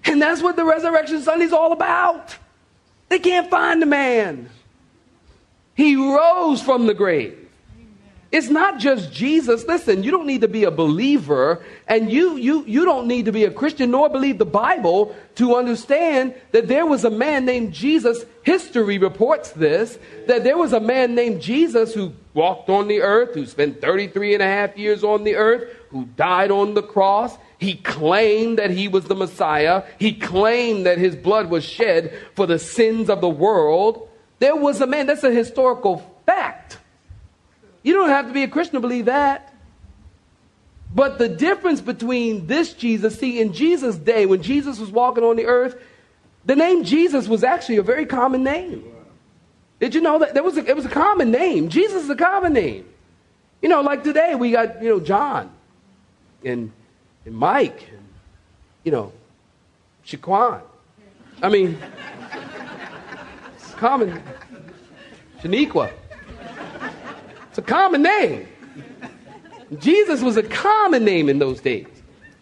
And 0.04 0.22
that's 0.22 0.42
what 0.42 0.56
the 0.56 0.64
Resurrection 0.64 1.20
Sunday 1.22 1.44
is 1.44 1.52
all 1.52 1.72
about. 1.72 2.36
They 3.08 3.18
can't 3.18 3.50
find 3.50 3.82
the 3.82 3.86
man. 3.86 4.48
He 5.74 5.96
rose 5.96 6.60
from 6.60 6.86
the 6.86 6.94
grave. 6.94 7.47
It's 8.30 8.50
not 8.50 8.78
just 8.78 9.10
Jesus. 9.10 9.64
Listen, 9.66 10.02
you 10.02 10.10
don't 10.10 10.26
need 10.26 10.42
to 10.42 10.48
be 10.48 10.64
a 10.64 10.70
believer 10.70 11.64
and 11.86 12.12
you, 12.12 12.36
you, 12.36 12.62
you 12.66 12.84
don't 12.84 13.06
need 13.06 13.24
to 13.24 13.32
be 13.32 13.44
a 13.44 13.50
Christian 13.50 13.90
nor 13.90 14.10
believe 14.10 14.36
the 14.36 14.44
Bible 14.44 15.16
to 15.36 15.56
understand 15.56 16.34
that 16.52 16.68
there 16.68 16.84
was 16.84 17.04
a 17.04 17.10
man 17.10 17.46
named 17.46 17.72
Jesus. 17.72 18.26
History 18.42 18.98
reports 18.98 19.52
this 19.52 19.98
that 20.26 20.44
there 20.44 20.58
was 20.58 20.74
a 20.74 20.80
man 20.80 21.14
named 21.14 21.40
Jesus 21.40 21.94
who 21.94 22.12
walked 22.34 22.68
on 22.68 22.86
the 22.86 23.00
earth, 23.00 23.34
who 23.34 23.46
spent 23.46 23.80
33 23.80 24.34
and 24.34 24.42
a 24.42 24.46
half 24.46 24.76
years 24.76 25.02
on 25.02 25.24
the 25.24 25.36
earth, 25.36 25.74
who 25.88 26.04
died 26.04 26.50
on 26.50 26.74
the 26.74 26.82
cross. 26.82 27.36
He 27.56 27.76
claimed 27.76 28.58
that 28.58 28.70
he 28.70 28.88
was 28.88 29.04
the 29.04 29.14
Messiah. 29.14 29.84
He 29.98 30.12
claimed 30.12 30.84
that 30.84 30.98
his 30.98 31.16
blood 31.16 31.48
was 31.48 31.64
shed 31.64 32.16
for 32.34 32.46
the 32.46 32.58
sins 32.58 33.08
of 33.08 33.22
the 33.22 33.28
world. 33.28 34.08
There 34.38 34.54
was 34.54 34.82
a 34.82 34.86
man, 34.86 35.06
that's 35.06 35.24
a 35.24 35.32
historical 35.32 36.22
fact. 36.26 36.77
You 37.82 37.94
don't 37.94 38.08
have 38.08 38.26
to 38.26 38.32
be 38.32 38.42
a 38.42 38.48
Christian 38.48 38.74
to 38.74 38.80
believe 38.80 39.06
that. 39.06 39.52
But 40.94 41.18
the 41.18 41.28
difference 41.28 41.80
between 41.80 42.46
this 42.46 42.72
Jesus, 42.72 43.18
see, 43.18 43.40
in 43.40 43.52
Jesus' 43.52 43.96
day, 43.96 44.26
when 44.26 44.42
Jesus 44.42 44.78
was 44.78 44.90
walking 44.90 45.22
on 45.22 45.36
the 45.36 45.46
earth, 45.46 45.80
the 46.44 46.56
name 46.56 46.84
Jesus 46.84 47.28
was 47.28 47.44
actually 47.44 47.76
a 47.76 47.82
very 47.82 48.06
common 48.06 48.42
name. 48.42 48.84
Did 49.80 49.94
you 49.94 50.00
know 50.00 50.18
that 50.18 50.34
there 50.34 50.42
was 50.42 50.56
a, 50.56 50.64
it 50.64 50.74
was 50.74 50.86
a 50.86 50.90
common 50.90 51.30
name? 51.30 51.68
Jesus 51.68 52.04
is 52.04 52.10
a 52.10 52.16
common 52.16 52.52
name. 52.52 52.86
You 53.62 53.68
know, 53.68 53.82
like 53.82 54.02
today 54.02 54.34
we 54.34 54.52
got 54.52 54.82
you 54.82 54.88
know 54.88 55.00
John, 55.00 55.50
and 56.44 56.72
and 57.24 57.34
Mike, 57.34 57.86
and 57.90 58.08
you 58.82 58.90
know, 58.90 59.12
Shaquan. 60.06 60.62
I 61.42 61.48
mean, 61.48 61.78
it's 63.56 63.74
common. 63.74 64.20
Shaniqua. 65.42 65.92
It's 67.58 67.68
a 67.68 67.72
common 67.72 68.02
name. 68.02 68.46
Jesus 69.80 70.22
was 70.22 70.36
a 70.36 70.44
common 70.44 71.04
name 71.04 71.28
in 71.28 71.40
those 71.40 71.60
days. 71.60 71.88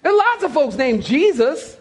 There 0.03 0.13
are 0.13 0.17
lots 0.17 0.45
of 0.45 0.53
folks 0.53 0.77
named 0.77 1.05
Jesus. 1.05 1.79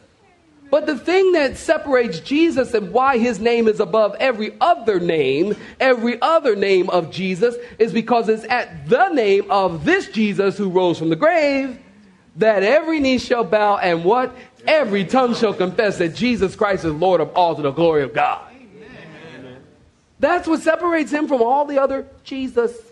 But 0.71 0.85
the 0.85 0.97
thing 0.97 1.33
that 1.33 1.57
separates 1.57 2.21
Jesus 2.21 2.73
and 2.73 2.93
why 2.93 3.17
his 3.17 3.41
name 3.41 3.67
is 3.67 3.81
above 3.81 4.15
every 4.21 4.55
other 4.61 5.01
name, 5.01 5.57
every 5.81 6.19
other 6.21 6.55
name 6.55 6.89
of 6.89 7.11
Jesus, 7.11 7.55
is 7.77 7.91
because 7.91 8.29
it's 8.29 8.45
at 8.45 8.87
the 8.87 9.09
name 9.09 9.51
of 9.51 9.83
this 9.83 10.07
Jesus 10.07 10.57
who 10.57 10.69
rose 10.69 10.97
from 10.97 11.09
the 11.09 11.17
grave 11.17 11.77
that 12.37 12.63
every 12.63 13.01
knee 13.01 13.17
shall 13.17 13.43
bow 13.43 13.75
and 13.77 14.05
what? 14.05 14.33
Every 14.65 15.03
tongue 15.03 15.35
shall 15.35 15.53
confess 15.53 15.97
that 15.97 16.15
Jesus 16.15 16.55
Christ 16.55 16.85
is 16.85 16.93
Lord 16.93 17.19
of 17.19 17.35
all 17.35 17.53
to 17.53 17.61
the 17.61 17.71
glory 17.71 18.03
of 18.03 18.13
God. 18.13 18.49
Amen. 18.53 19.61
That's 20.21 20.47
what 20.47 20.61
separates 20.61 21.11
him 21.11 21.27
from 21.27 21.41
all 21.41 21.65
the 21.65 21.81
other 21.81 22.07
Jesus. 22.23 22.84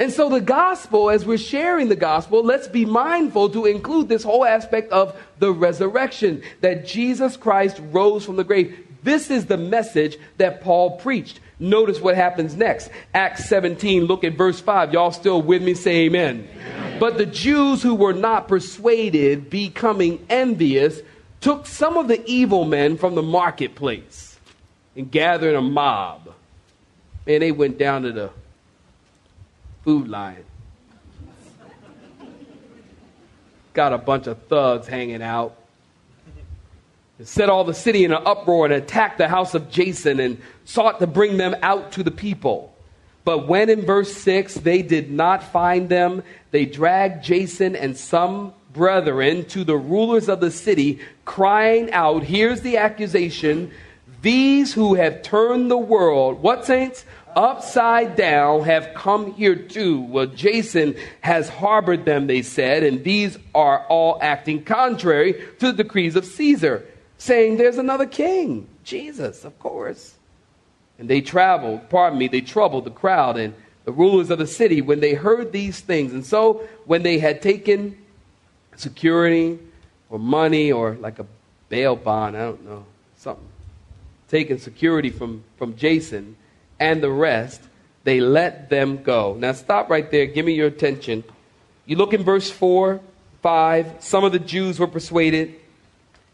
And 0.00 0.10
so, 0.10 0.30
the 0.30 0.40
gospel, 0.40 1.10
as 1.10 1.26
we're 1.26 1.36
sharing 1.36 1.90
the 1.90 1.94
gospel, 1.94 2.42
let's 2.42 2.66
be 2.66 2.86
mindful 2.86 3.50
to 3.50 3.66
include 3.66 4.08
this 4.08 4.22
whole 4.22 4.46
aspect 4.46 4.90
of 4.92 5.14
the 5.38 5.52
resurrection 5.52 6.42
that 6.62 6.86
Jesus 6.86 7.36
Christ 7.36 7.78
rose 7.92 8.24
from 8.24 8.36
the 8.36 8.44
grave. 8.44 8.86
This 9.02 9.30
is 9.30 9.44
the 9.44 9.58
message 9.58 10.16
that 10.38 10.62
Paul 10.62 10.96
preached. 10.96 11.40
Notice 11.58 12.00
what 12.00 12.16
happens 12.16 12.56
next. 12.56 12.88
Acts 13.12 13.44
17, 13.50 14.04
look 14.04 14.24
at 14.24 14.32
verse 14.32 14.58
5. 14.58 14.94
Y'all 14.94 15.12
still 15.12 15.42
with 15.42 15.62
me? 15.62 15.74
Say 15.74 16.06
amen. 16.06 16.48
amen. 16.50 16.98
But 16.98 17.18
the 17.18 17.26
Jews 17.26 17.82
who 17.82 17.94
were 17.94 18.14
not 18.14 18.48
persuaded, 18.48 19.50
becoming 19.50 20.24
envious, 20.30 21.00
took 21.42 21.66
some 21.66 21.98
of 21.98 22.08
the 22.08 22.24
evil 22.24 22.64
men 22.64 22.96
from 22.96 23.14
the 23.14 23.22
marketplace 23.22 24.38
and 24.96 25.10
gathered 25.10 25.54
a 25.54 25.60
mob. 25.60 26.32
And 27.26 27.42
they 27.42 27.52
went 27.52 27.78
down 27.78 28.02
to 28.02 28.12
the 28.12 28.30
food 29.84 30.08
line. 30.08 30.44
Got 33.72 33.92
a 33.92 33.98
bunch 33.98 34.26
of 34.26 34.38
thugs 34.44 34.86
hanging 34.86 35.22
out. 35.22 35.56
And 37.18 37.28
set 37.28 37.48
all 37.48 37.64
the 37.64 37.74
city 37.74 38.04
in 38.04 38.12
an 38.12 38.22
uproar 38.24 38.64
and 38.64 38.74
attacked 38.74 39.18
the 39.18 39.28
house 39.28 39.54
of 39.54 39.70
Jason 39.70 40.20
and 40.20 40.40
sought 40.64 40.98
to 41.00 41.06
bring 41.06 41.36
them 41.36 41.54
out 41.62 41.92
to 41.92 42.02
the 42.02 42.10
people. 42.10 42.74
But 43.24 43.46
when 43.46 43.68
in 43.68 43.82
verse 43.82 44.12
6 44.12 44.54
they 44.54 44.82
did 44.82 45.10
not 45.10 45.42
find 45.42 45.88
them, 45.88 46.22
they 46.50 46.64
dragged 46.64 47.22
Jason 47.22 47.76
and 47.76 47.96
some 47.96 48.54
brethren 48.72 49.44
to 49.46 49.64
the 49.64 49.76
rulers 49.76 50.28
of 50.28 50.40
the 50.40 50.50
city, 50.50 51.00
crying 51.24 51.92
out, 51.92 52.22
Here's 52.22 52.62
the 52.62 52.76
accusation. 52.78 53.70
These 54.22 54.74
who 54.74 54.94
have 54.94 55.22
turned 55.22 55.70
the 55.70 55.78
world, 55.78 56.42
what 56.42 56.64
saints? 56.64 57.04
Upside 57.36 58.16
down 58.16 58.64
have 58.64 58.94
come 58.94 59.32
here 59.34 59.56
too. 59.56 60.00
Well, 60.00 60.26
Jason 60.26 60.96
has 61.20 61.48
harbored 61.48 62.04
them, 62.04 62.26
they 62.26 62.42
said, 62.42 62.82
and 62.82 63.04
these 63.04 63.38
are 63.54 63.86
all 63.86 64.18
acting 64.20 64.64
contrary 64.64 65.34
to 65.58 65.72
the 65.72 65.82
decrees 65.84 66.16
of 66.16 66.24
Caesar, 66.24 66.86
saying 67.18 67.56
there's 67.56 67.78
another 67.78 68.06
king, 68.06 68.68
Jesus, 68.84 69.44
of 69.44 69.58
course. 69.58 70.14
And 70.98 71.08
they 71.08 71.20
traveled, 71.20 71.88
pardon 71.88 72.18
me, 72.18 72.28
they 72.28 72.42
troubled 72.42 72.84
the 72.84 72.90
crowd 72.90 73.38
and 73.38 73.54
the 73.84 73.92
rulers 73.92 74.30
of 74.30 74.38
the 74.38 74.46
city 74.46 74.82
when 74.82 75.00
they 75.00 75.14
heard 75.14 75.52
these 75.52 75.80
things. 75.80 76.12
And 76.12 76.24
so 76.24 76.68
when 76.84 77.02
they 77.02 77.18
had 77.18 77.40
taken 77.40 77.96
security 78.76 79.58
or 80.10 80.18
money 80.18 80.70
or 80.70 80.96
like 80.96 81.18
a 81.18 81.26
bail 81.68 81.96
bond, 81.96 82.36
I 82.36 82.40
don't 82.40 82.64
know, 82.64 82.84
something, 83.16 83.48
taken 84.28 84.58
security 84.58 85.10
from, 85.10 85.42
from 85.56 85.76
Jason, 85.76 86.36
and 86.80 87.02
the 87.02 87.10
rest, 87.10 87.60
they 88.04 88.20
let 88.20 88.70
them 88.70 89.02
go. 89.02 89.36
Now, 89.38 89.52
stop 89.52 89.90
right 89.90 90.10
there. 90.10 90.26
Give 90.26 90.44
me 90.44 90.54
your 90.54 90.66
attention. 90.66 91.22
You 91.84 91.96
look 91.96 92.14
in 92.14 92.24
verse 92.24 92.50
4, 92.50 93.00
5. 93.42 93.96
Some 94.00 94.24
of 94.24 94.32
the 94.32 94.38
Jews 94.38 94.78
were 94.78 94.86
persuaded. 94.86 95.54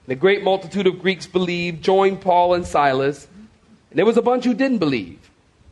The 0.06 0.14
great 0.14 0.44
multitude 0.44 0.86
of 0.86 1.00
Greeks 1.00 1.26
believed, 1.26 1.82
joined 1.82 2.20
Paul 2.20 2.54
and 2.54 2.64
Silas. 2.64 3.26
And 3.90 3.98
there 3.98 4.06
was 4.06 4.16
a 4.16 4.22
bunch 4.22 4.44
who 4.44 4.54
didn't 4.54 4.78
believe. 4.78 5.18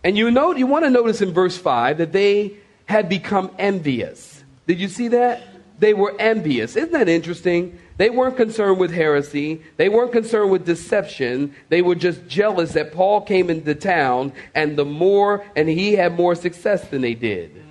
And 0.02 0.18
you, 0.18 0.30
know, 0.30 0.54
you 0.54 0.66
want 0.66 0.84
to 0.84 0.90
notice 0.90 1.22
in 1.22 1.32
verse 1.32 1.56
5 1.56 1.98
that 1.98 2.12
they 2.12 2.54
had 2.86 3.08
become 3.08 3.50
envious. 3.58 4.42
Did 4.66 4.80
you 4.80 4.88
see 4.88 5.08
that? 5.08 5.42
They 5.78 5.94
were 5.94 6.14
envious. 6.18 6.76
Isn't 6.76 6.92
that 6.92 7.08
interesting? 7.08 7.78
They 7.96 8.10
weren't 8.10 8.36
concerned 8.36 8.78
with 8.78 8.90
heresy. 8.90 9.62
They 9.76 9.88
weren't 9.88 10.12
concerned 10.12 10.50
with 10.50 10.66
deception. 10.66 11.54
They 11.68 11.80
were 11.80 11.94
just 11.94 12.26
jealous 12.26 12.72
that 12.72 12.92
Paul 12.92 13.20
came 13.20 13.50
into 13.50 13.74
town 13.74 14.32
and 14.54 14.76
the 14.76 14.84
more, 14.84 15.44
and 15.54 15.68
he 15.68 15.92
had 15.92 16.14
more 16.16 16.34
success 16.34 16.88
than 16.88 17.02
they 17.02 17.14
did. 17.14 17.64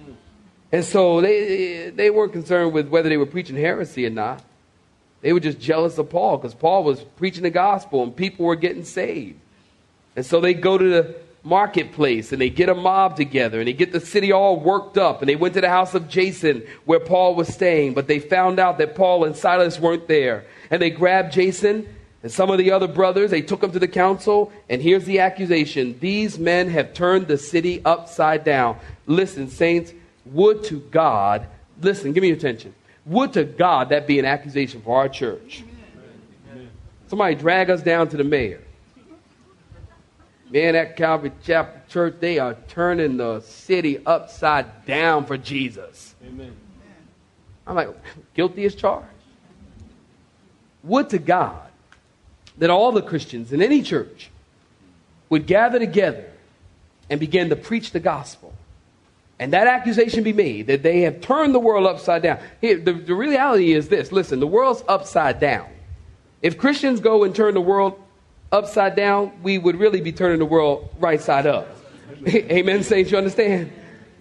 And 0.71 0.83
so 0.83 1.21
they, 1.21 1.89
they 1.89 2.09
weren't 2.09 2.31
concerned 2.31 2.73
with 2.73 2.87
whether 2.87 3.09
they 3.09 3.17
were 3.17 3.25
preaching 3.25 3.57
heresy 3.57 4.05
or 4.05 4.09
not. 4.09 4.43
They 5.21 5.33
were 5.33 5.39
just 5.39 5.59
jealous 5.59 5.97
of 5.97 6.09
Paul 6.09 6.37
because 6.37 6.53
Paul 6.53 6.83
was 6.83 7.01
preaching 7.15 7.43
the 7.43 7.49
gospel 7.49 8.03
and 8.03 8.15
people 8.15 8.45
were 8.45 8.55
getting 8.55 8.83
saved. 8.83 9.39
And 10.15 10.25
so 10.25 10.41
they 10.41 10.53
go 10.53 10.77
to 10.77 10.89
the 10.89 11.15
marketplace 11.43 12.31
and 12.31 12.41
they 12.41 12.49
get 12.49 12.69
a 12.69 12.75
mob 12.75 13.17
together 13.17 13.59
and 13.59 13.67
they 13.67 13.73
get 13.73 13.91
the 13.91 13.99
city 13.99 14.31
all 14.31 14.59
worked 14.59 14.97
up 14.97 15.21
and 15.21 15.29
they 15.29 15.35
went 15.35 15.53
to 15.53 15.61
the 15.61 15.69
house 15.69 15.93
of 15.93 16.07
Jason 16.07 16.63
where 16.85 16.99
Paul 16.99 17.35
was 17.35 17.47
staying, 17.47 17.93
but 17.93 18.07
they 18.07 18.19
found 18.19 18.59
out 18.59 18.77
that 18.77 18.95
Paul 18.95 19.25
and 19.25 19.35
Silas 19.35 19.79
weren't 19.79 20.07
there. 20.07 20.45
And 20.71 20.81
they 20.81 20.89
grabbed 20.89 21.33
Jason 21.33 21.87
and 22.23 22.31
some 22.31 22.49
of 22.49 22.57
the 22.57 22.71
other 22.71 22.87
brothers, 22.87 23.31
they 23.31 23.41
took 23.41 23.59
them 23.59 23.73
to 23.73 23.79
the 23.79 23.87
council, 23.87 24.53
and 24.69 24.81
here's 24.81 25.03
the 25.03 25.19
accusation 25.19 25.97
These 25.99 26.39
men 26.39 26.69
have 26.69 26.93
turned 26.93 27.27
the 27.27 27.37
city 27.37 27.81
upside 27.83 28.45
down. 28.45 28.79
Listen, 29.05 29.49
saints, 29.49 29.93
would 30.25 30.63
to 30.65 30.79
God, 30.79 31.45
listen, 31.81 32.13
give 32.13 32.21
me 32.21 32.29
your 32.29 32.37
attention. 32.37 32.73
Would 33.05 33.33
to 33.33 33.43
God 33.43 33.89
that 33.89 34.07
be 34.07 34.19
an 34.19 34.25
accusation 34.25 34.81
for 34.81 34.97
our 34.97 35.09
church. 35.09 35.65
Somebody 37.07 37.35
drag 37.35 37.69
us 37.69 37.83
down 37.83 38.07
to 38.07 38.17
the 38.17 38.23
mayor. 38.23 38.62
Man, 40.53 40.75
at 40.75 40.95
Calvary 40.95 41.31
Chapel 41.43 41.81
Church, 41.89 42.17
they 42.19 42.37
are 42.37 42.55
turning 42.67 43.17
the 43.17 43.39
city 43.39 44.05
upside 44.05 44.85
down 44.85 45.25
for 45.25 45.35
Jesus. 45.35 46.13
Amen. 46.23 46.55
I'm 47.65 47.75
like, 47.75 47.89
guilty 48.35 48.63
as 48.65 48.75
charged. 48.75 49.07
Would 50.83 51.09
to 51.09 51.17
God 51.17 51.59
that 52.59 52.69
all 52.69 52.91
the 52.91 53.01
Christians 53.01 53.51
in 53.51 53.63
any 53.63 53.81
church 53.81 54.29
would 55.29 55.47
gather 55.47 55.79
together 55.79 56.29
and 57.09 57.19
begin 57.19 57.49
to 57.49 57.55
preach 57.55 57.89
the 57.89 57.99
gospel. 57.99 58.53
And 59.39 59.53
that 59.53 59.65
accusation 59.65 60.23
be 60.23 60.33
made 60.33 60.67
that 60.67 60.83
they 60.83 61.01
have 61.01 61.19
turned 61.19 61.55
the 61.55 61.59
world 61.59 61.87
upside 61.87 62.21
down. 62.21 62.37
Here, 62.61 62.77
the, 62.77 62.93
the 62.93 63.15
reality 63.15 63.73
is 63.73 63.89
this 63.89 64.11
listen, 64.11 64.39
the 64.39 64.45
world's 64.45 64.83
upside 64.87 65.39
down. 65.39 65.67
If 66.43 66.59
Christians 66.59 66.99
go 66.99 67.23
and 67.23 67.35
turn 67.35 67.55
the 67.55 67.61
world 67.61 68.02
upside 68.53 68.95
down, 68.95 69.31
we 69.41 69.57
would 69.57 69.75
really 69.75 69.99
be 69.99 70.11
turning 70.11 70.39
the 70.39 70.45
world 70.45 70.89
right 70.99 71.19
side 71.19 71.47
up. 71.47 71.67
Amen, 72.27 72.83
saints, 72.83 73.11
you 73.11 73.17
understand? 73.17 73.73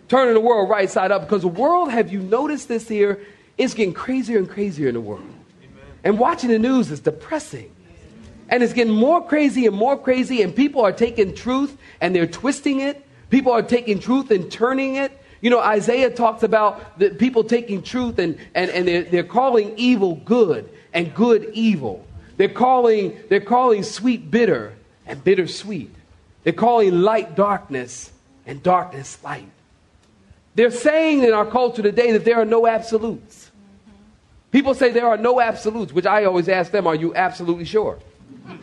Turning 0.09 0.35
the 0.35 0.41
world 0.41 0.69
right 0.69 0.91
side 0.91 1.13
up 1.13 1.23
because 1.23 1.43
the 1.43 1.49
world, 1.49 1.91
have 1.91 2.11
you 2.11 2.19
noticed 2.19 2.67
this 2.67 2.89
here? 2.89 3.21
It's 3.59 3.75
getting 3.75 3.95
crazier 3.95 4.39
and 4.39 4.49
crazier 4.49 4.89
in 4.89 4.95
the 4.95 5.01
world. 5.01 5.23
And 6.03 6.19
watching 6.19 6.51
the 6.51 6.59
news 6.59 6.91
is 6.91 7.01
depressing. 7.01 7.71
And 8.49 8.63
it's 8.63 8.73
getting 8.73 8.93
more 8.93 9.25
crazy 9.25 9.67
and 9.67 9.77
more 9.77 9.97
crazy, 9.97 10.43
and 10.43 10.55
people 10.55 10.83
are 10.83 10.93
taking 10.93 11.35
truth 11.35 11.77
and 12.01 12.15
they're 12.15 12.27
twisting 12.27 12.81
it. 12.81 13.07
People 13.31 13.53
are 13.53 13.63
taking 13.63 13.99
truth 13.99 14.31
and 14.31 14.51
turning 14.51 14.97
it. 14.97 15.13
You 15.41 15.51
know, 15.51 15.61
Isaiah 15.61 16.11
talks 16.11 16.43
about 16.43 16.99
the 16.99 17.11
people 17.11 17.45
taking 17.45 17.83
truth 17.83 18.19
and, 18.19 18.39
and, 18.55 18.71
and 18.71 18.87
they're, 18.87 19.03
they're 19.05 19.25
calling 19.25 19.75
evil 19.77 20.17
good 20.17 20.69
and 20.93 21.15
good 21.15 21.51
evil. 21.55 22.07
They're 22.37 22.49
calling, 22.49 23.19
they're 23.29 23.41
calling 23.41 23.83
sweet 23.83 24.31
bitter 24.31 24.75
and 25.07 25.23
bitter 25.23 25.47
sweet. 25.47 25.95
They're 26.45 26.53
calling 26.53 27.03
light 27.03 27.37
darkness 27.37 28.11
and 28.47 28.63
darkness 28.63 29.23
light. 29.23 29.49
They're 30.55 30.71
saying 30.71 31.25
in 31.25 31.33
our 31.33 31.47
culture 31.47 31.83
today 31.83 32.13
that 32.13 32.25
there 32.25 32.41
are 32.41 32.45
no 32.45 32.67
absolutes. 32.67 33.51
People 34.51 34.75
say 34.75 34.91
there 34.91 35.07
are 35.07 35.17
no 35.17 35.41
absolutes, 35.41 35.93
which 35.93 36.05
I 36.05 36.25
always 36.25 36.49
ask 36.49 36.71
them, 36.71 36.87
are 36.87 36.95
you 36.95 37.15
absolutely 37.15 37.65
sure? 37.65 37.99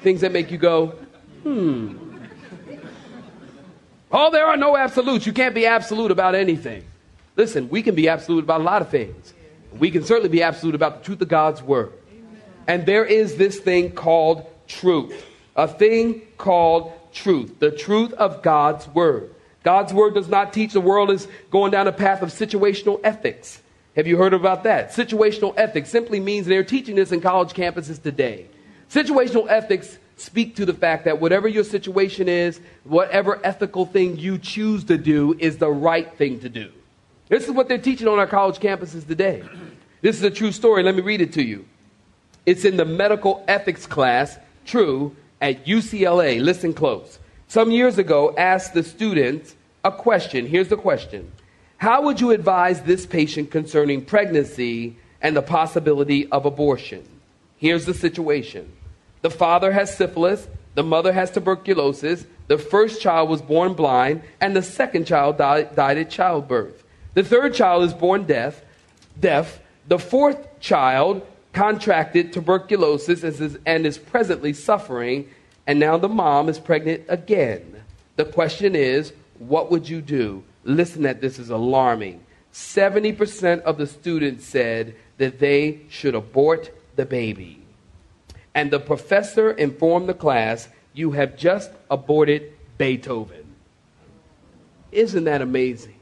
Things 0.00 0.20
that 0.20 0.30
make 0.30 0.52
you 0.52 0.58
go, 0.58 0.94
hmm. 1.42 1.96
Oh, 4.10 4.30
there 4.30 4.46
are 4.46 4.56
no 4.56 4.76
absolutes. 4.76 5.26
You 5.26 5.32
can't 5.32 5.54
be 5.54 5.66
absolute 5.66 6.10
about 6.10 6.34
anything. 6.34 6.84
Listen, 7.36 7.68
we 7.68 7.82
can 7.82 7.94
be 7.94 8.08
absolute 8.08 8.44
about 8.44 8.60
a 8.60 8.64
lot 8.64 8.80
of 8.80 8.88
things. 8.88 9.34
We 9.78 9.90
can 9.90 10.04
certainly 10.04 10.28
be 10.28 10.42
absolute 10.42 10.74
about 10.74 10.98
the 10.98 11.04
truth 11.04 11.20
of 11.22 11.28
God's 11.28 11.62
word. 11.62 11.92
And 12.66 12.84
there 12.84 13.04
is 13.04 13.36
this 13.36 13.58
thing 13.58 13.92
called 13.92 14.46
truth. 14.66 15.24
A 15.56 15.66
thing 15.66 16.22
called 16.36 16.92
truth. 17.12 17.58
The 17.58 17.70
truth 17.70 18.12
of 18.12 18.42
God's 18.42 18.86
word. 18.88 19.34
God's 19.62 19.92
word 19.92 20.14
does 20.14 20.28
not 20.28 20.52
teach 20.52 20.72
the 20.72 20.80
world 20.80 21.10
is 21.10 21.28
going 21.50 21.72
down 21.72 21.88
a 21.88 21.92
path 21.92 22.22
of 22.22 22.30
situational 22.30 23.00
ethics. 23.02 23.60
Have 23.96 24.06
you 24.06 24.16
heard 24.16 24.32
about 24.32 24.62
that? 24.64 24.92
Situational 24.92 25.54
ethics 25.56 25.90
simply 25.90 26.20
means 26.20 26.46
they're 26.46 26.62
teaching 26.62 26.94
this 26.94 27.10
in 27.10 27.20
college 27.20 27.52
campuses 27.52 28.00
today. 28.00 28.46
Situational 28.88 29.46
ethics 29.48 29.98
speak 30.16 30.56
to 30.56 30.64
the 30.64 30.74
fact 30.74 31.04
that 31.04 31.20
whatever 31.20 31.48
your 31.48 31.64
situation 31.64 32.28
is, 32.28 32.60
whatever 32.84 33.44
ethical 33.44 33.86
thing 33.86 34.16
you 34.16 34.38
choose 34.38 34.84
to 34.84 34.96
do 34.96 35.34
is 35.38 35.58
the 35.58 35.70
right 35.70 36.16
thing 36.16 36.40
to 36.40 36.48
do. 36.48 36.70
This 37.28 37.44
is 37.44 37.50
what 37.50 37.68
they're 37.68 37.78
teaching 37.78 38.08
on 38.08 38.18
our 38.18 38.26
college 38.26 38.58
campuses 38.58 39.06
today. 39.06 39.42
This 40.00 40.16
is 40.16 40.22
a 40.22 40.30
true 40.30 40.52
story. 40.52 40.82
Let 40.82 40.94
me 40.94 41.02
read 41.02 41.20
it 41.20 41.32
to 41.34 41.42
you. 41.42 41.66
It's 42.46 42.64
in 42.64 42.76
the 42.76 42.84
medical 42.84 43.44
ethics 43.46 43.86
class, 43.86 44.38
true, 44.64 45.14
at 45.40 45.66
UCLA. 45.66 46.40
Listen 46.40 46.72
close. 46.72 47.18
Some 47.46 47.70
years 47.70 47.98
ago, 47.98 48.34
asked 48.36 48.74
the 48.74 48.82
students 48.82 49.56
a 49.84 49.92
question. 49.92 50.46
Here's 50.46 50.68
the 50.68 50.76
question 50.76 51.30
How 51.76 52.02
would 52.02 52.20
you 52.20 52.30
advise 52.30 52.82
this 52.82 53.04
patient 53.04 53.50
concerning 53.50 54.04
pregnancy 54.04 54.96
and 55.20 55.36
the 55.36 55.42
possibility 55.42 56.30
of 56.30 56.46
abortion? 56.46 57.06
Here's 57.58 57.84
the 57.84 57.94
situation 57.94 58.72
the 59.20 59.30
father 59.30 59.72
has 59.72 59.94
syphilis, 59.94 60.48
the 60.74 60.82
mother 60.82 61.12
has 61.12 61.30
tuberculosis, 61.30 62.24
the 62.46 62.58
first 62.58 63.02
child 63.02 63.28
was 63.28 63.42
born 63.42 63.74
blind, 63.74 64.22
and 64.40 64.56
the 64.56 64.62
second 64.62 65.06
child 65.06 65.36
died, 65.36 65.74
died 65.74 65.98
at 65.98 66.08
childbirth. 66.08 66.84
The 67.18 67.24
third 67.24 67.52
child 67.52 67.82
is 67.82 67.92
born 67.92 68.26
deaf, 68.26 68.62
deaf. 69.18 69.58
The 69.88 69.98
fourth 69.98 70.60
child 70.60 71.26
contracted 71.52 72.32
tuberculosis 72.32 73.24
and 73.66 73.84
is 73.84 73.98
presently 73.98 74.52
suffering, 74.52 75.28
and 75.66 75.80
now 75.80 75.98
the 75.98 76.08
mom 76.08 76.48
is 76.48 76.60
pregnant 76.60 77.06
again. 77.08 77.82
The 78.14 78.24
question 78.24 78.76
is, 78.76 79.12
what 79.40 79.68
would 79.68 79.88
you 79.88 80.00
do? 80.00 80.44
Listen 80.62 81.02
that 81.02 81.20
this 81.20 81.40
is 81.40 81.50
alarming. 81.50 82.24
70% 82.52 83.62
of 83.62 83.78
the 83.78 83.88
students 83.88 84.44
said 84.44 84.94
that 85.16 85.40
they 85.40 85.80
should 85.88 86.14
abort 86.14 86.70
the 86.94 87.04
baby. 87.04 87.60
And 88.54 88.70
the 88.70 88.78
professor 88.78 89.50
informed 89.50 90.08
the 90.08 90.14
class, 90.14 90.68
you 90.92 91.10
have 91.10 91.36
just 91.36 91.72
aborted 91.90 92.52
Beethoven. 92.78 93.56
Isn't 94.92 95.24
that 95.24 95.42
amazing? 95.42 95.97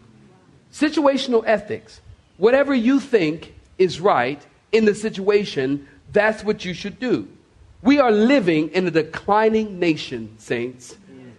Situational 0.77 1.43
ethics. 1.47 2.03
Whatever 2.37 2.75
you 2.75 3.01
think 3.01 3.55
is 3.79 3.99
right 3.99 4.45
in 4.73 4.85
the 4.85 4.95
situation, 4.95 5.89
that's 6.13 6.45
what 6.45 6.67
you 6.67 6.75
should 6.75 7.01
do. 7.01 7.27
We 7.81 7.99
are 7.99 8.13
living 8.13 8.69
in 8.69 8.87
a 8.87 8.91
declining 8.91 9.79
nation, 9.79 10.35
saints. 10.37 10.95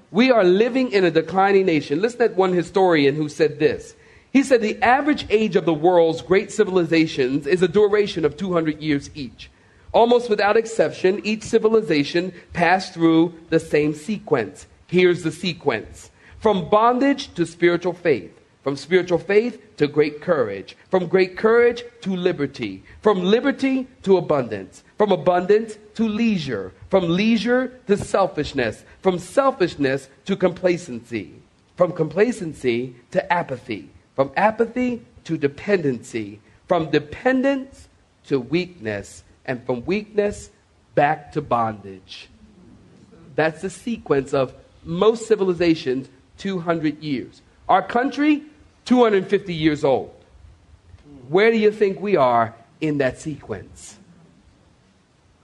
We 0.10 0.32
are 0.32 0.44
living 0.44 0.92
in 0.92 1.04
a 1.04 1.12
declining 1.12 1.68
nation. 1.68 2.02
Listen 2.02 2.30
to 2.30 2.36
one 2.36 2.54
historian 2.54 3.14
who 3.14 3.30
said 3.30 3.60
this. 3.60 3.96
He 4.34 4.42
said 4.42 4.62
the 4.62 4.82
average 4.82 5.28
age 5.30 5.56
of 5.56 5.66
the 5.66 5.74
world's 5.74 6.24
great 6.24 6.52
civilizations 6.52 7.46
is 7.46 7.62
a 7.62 7.68
duration 7.68 8.26
of 8.26 8.38
200 8.38 8.82
years 8.82 9.12
each. 9.14 9.52
Almost 9.92 10.32
without 10.32 10.58
exception, 10.58 11.24
each 11.24 11.44
civilization 11.44 12.34
passed 12.54 12.96
through 12.96 13.36
the 13.50 13.60
same 13.60 13.94
sequence. 13.94 14.66
Here's 14.88 15.22
the 15.22 15.32
sequence 15.32 16.10
from 16.40 16.70
bondage 16.70 17.32
to 17.36 17.46
spiritual 17.46 17.94
faith, 17.94 18.34
from 18.68 18.76
spiritual 18.76 19.18
faith 19.18 19.78
to 19.78 19.88
great 19.88 20.20
courage, 20.20 20.76
from 20.90 21.08
great 21.08 21.38
courage 21.38 21.86
to 22.02 22.14
liberty, 22.14 22.84
from 23.00 23.24
liberty 23.24 23.88
to 24.04 24.18
abundance, 24.18 24.84
from 24.98 25.10
abundance 25.14 25.78
to 25.96 26.06
leisure, 26.06 26.74
from 26.90 27.08
leisure 27.08 27.80
to 27.88 27.96
selfishness, 27.96 28.84
from 29.02 29.18
selfishness 29.18 30.10
to 30.26 30.36
complacency, 30.36 31.34
from 31.78 31.94
complacency 31.94 32.94
to 33.10 33.32
apathy, 33.32 33.90
from 34.18 34.30
apathy 34.36 35.02
to 35.24 35.38
dependency, 35.38 36.42
from 36.68 36.92
dependence 36.92 37.88
to 38.26 38.38
weakness, 38.38 39.24
and 39.46 39.66
from 39.66 39.86
weakness 39.86 40.50
back 40.94 41.32
to 41.32 41.42
bondage. 41.42 42.28
That's 43.34 43.62
the 43.62 43.70
sequence 43.70 44.34
of 44.34 44.54
most 44.84 45.26
civilizations 45.26 46.10
200 46.40 47.02
years. 47.02 47.42
Our 47.70 47.82
country, 47.82 48.44
250 48.88 49.54
years 49.54 49.84
old. 49.84 50.14
Where 51.28 51.52
do 51.52 51.58
you 51.58 51.72
think 51.72 52.00
we 52.00 52.16
are 52.16 52.56
in 52.80 53.00
that 53.00 53.20
sequence? 53.20 53.98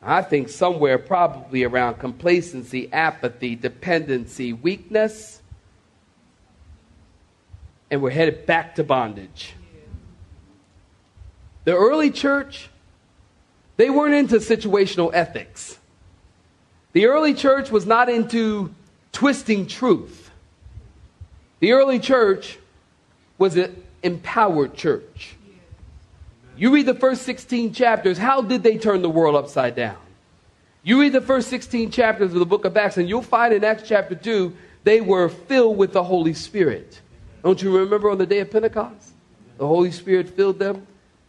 I 0.02 0.22
think 0.22 0.48
somewhere 0.48 0.98
probably 0.98 1.66
around 1.66 2.00
complacency, 2.00 2.92
apathy, 2.92 3.56
dependency, 3.56 4.54
weakness, 4.54 5.42
and 7.92 8.02
we're 8.02 8.12
headed 8.12 8.46
back 8.46 8.76
to 8.76 8.84
bondage. 8.84 9.54
The 11.66 11.76
early 11.76 12.12
church, 12.12 12.70
they 13.76 13.90
weren't 13.90 14.14
into 14.14 14.38
situational 14.38 15.12
ethics. 15.14 15.78
The 16.94 17.08
early 17.08 17.34
church 17.34 17.72
was 17.72 17.86
not 17.86 18.08
into 18.08 18.74
twisting 19.12 19.68
truth. 19.68 20.32
The 21.60 21.74
early 21.74 22.00
church 22.00 22.58
was 23.38 23.58
an 23.58 23.84
empowered 24.02 24.74
church. 24.76 25.36
You 26.56 26.74
read 26.74 26.86
the 26.86 26.94
first 26.94 27.24
16 27.24 27.74
chapters, 27.74 28.18
how 28.18 28.42
did 28.42 28.64
they 28.64 28.78
turn 28.78 29.02
the 29.02 29.10
world 29.10 29.36
upside 29.36 29.76
down? 29.76 29.98
You 30.84 31.00
read 31.00 31.14
the 31.14 31.22
first 31.22 31.48
16 31.50 31.92
chapters 31.92 32.34
of 32.34 32.40
the 32.40 32.46
book 32.46 32.66
of 32.66 32.76
Acts, 32.78 32.98
and 32.98 33.08
you'll 33.08 33.22
find 33.22 33.54
in 33.54 33.64
Acts 33.64 33.84
chapter 33.88 34.16
2, 34.16 34.54
they 34.84 35.02
were 35.02 35.30
filled 35.30 35.78
with 35.78 35.94
the 35.94 36.04
Holy 36.04 36.34
Spirit. 36.34 37.00
Don't 37.44 37.62
you 37.62 37.78
remember 37.78 38.10
on 38.12 38.18
the 38.18 38.26
day 38.26 38.40
of 38.40 38.52
Pentecost? 38.52 39.14
The 39.58 39.68
Holy 39.68 39.92
Spirit 39.92 40.30
filled 40.30 40.60
them. 40.60 40.86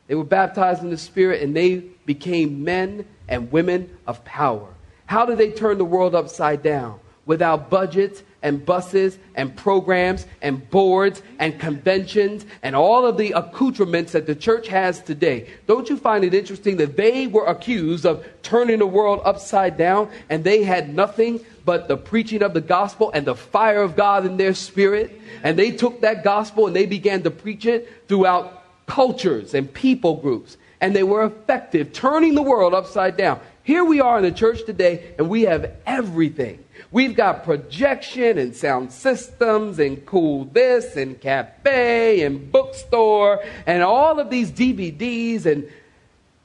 They 0.08 0.14
were 0.14 0.24
baptized 0.24 0.82
in 0.82 0.90
the 0.90 0.98
Spirit, 0.98 1.42
and 1.42 1.56
they 1.56 1.76
became 2.04 2.64
men 2.64 3.06
and 3.28 3.50
women 3.50 3.96
of 4.06 4.24
power. 4.24 4.68
How 5.06 5.24
did 5.24 5.38
they 5.38 5.52
turn 5.52 5.78
the 5.78 5.84
world 5.84 6.14
upside 6.14 6.62
down? 6.62 7.00
Without 7.26 7.70
budgets 7.70 8.22
and 8.44 8.64
buses 8.64 9.18
and 9.35 9.57
programs 9.57 10.26
and 10.42 10.70
boards 10.70 11.22
and 11.40 11.59
conventions 11.59 12.44
and 12.62 12.76
all 12.76 13.04
of 13.04 13.16
the 13.16 13.33
accoutrements 13.33 14.12
that 14.12 14.26
the 14.26 14.35
church 14.35 14.68
has 14.68 15.00
today. 15.00 15.48
Don't 15.66 15.88
you 15.88 15.96
find 15.96 16.24
it 16.24 16.35
interesting 16.35 16.76
that 16.76 16.96
they 16.96 17.26
were 17.26 17.46
accused 17.46 18.07
of 18.07 18.24
turning 18.42 18.78
the 18.78 18.87
world 18.87 19.22
upside 19.24 19.76
down 19.76 20.11
and 20.28 20.44
they 20.44 20.62
had 20.62 20.94
nothing 20.94 21.40
but 21.64 21.88
the 21.88 21.96
preaching 21.96 22.42
of 22.42 22.52
the 22.52 22.61
gospel 22.61 23.11
and 23.14 23.26
the 23.26 23.35
fire 23.35 23.83
of 23.83 23.96
God 23.96 24.26
in 24.26 24.37
their 24.37 24.54
spirit? 24.54 25.20
And 25.42 25.59
they 25.59 25.72
took 25.72 26.02
that 26.02 26.22
gospel 26.22 26.66
and 26.66 26.76
they 26.76 26.87
began 26.87 27.22
to 27.22 27.30
preach 27.30 27.64
it 27.66 27.90
throughout 28.09 28.62
cultures 28.87 29.54
and 29.54 29.72
people 29.72 30.16
groups. 30.16 30.59
And 30.83 30.94
they 30.94 31.02
were 31.02 31.24
effective, 31.24 31.94
turning 31.94 32.35
the 32.35 32.42
world 32.42 32.74
upside 32.74 33.16
down. 33.16 33.40
Here 33.62 33.83
we 33.83 34.02
are 34.02 34.18
in 34.18 34.24
the 34.24 34.33
church 34.33 34.66
today, 34.66 35.14
and 35.16 35.30
we 35.30 35.42
have 35.42 35.72
everything. 35.87 36.63
We've 36.94 37.16
got 37.16 37.42
projection 37.42 38.38
and 38.38 38.54
sound 38.54 38.92
systems 38.92 39.80
and 39.80 40.07
cool 40.07 40.44
this 40.44 40.94
and 40.94 41.20
cafe 41.20 42.22
and 42.22 42.52
bookstore 42.52 43.42
and 43.66 43.83
all 43.83 44.20
of 44.20 44.30
these 44.30 44.52
DVDs 44.52 45.44
and 45.44 45.68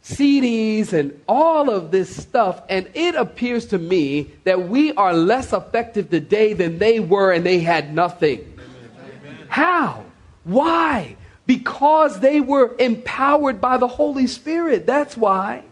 CDs 0.03 0.91
and 0.91 1.21
all 1.27 1.69
of 1.69 1.91
this 1.91 2.15
stuff. 2.15 2.63
And 2.67 2.89
it 2.95 3.13
appears 3.13 3.67
to 3.67 3.77
me 3.77 4.31
that 4.45 4.67
we 4.67 4.91
are 4.93 5.13
less 5.13 5.53
effective 5.53 6.09
today 6.09 6.53
than 6.53 6.79
they 6.79 6.99
were 6.99 7.31
and 7.31 7.45
they 7.45 7.59
had 7.59 7.93
nothing. 7.93 8.39
Amen. 8.39 9.37
How? 9.49 10.03
Why? 10.45 11.15
Because 11.45 12.21
they 12.21 12.41
were 12.41 12.75
empowered 12.79 13.61
by 13.61 13.77
the 13.77 13.87
Holy 13.87 14.25
Spirit. 14.25 14.87
That's 14.87 15.15
why. 15.15 15.63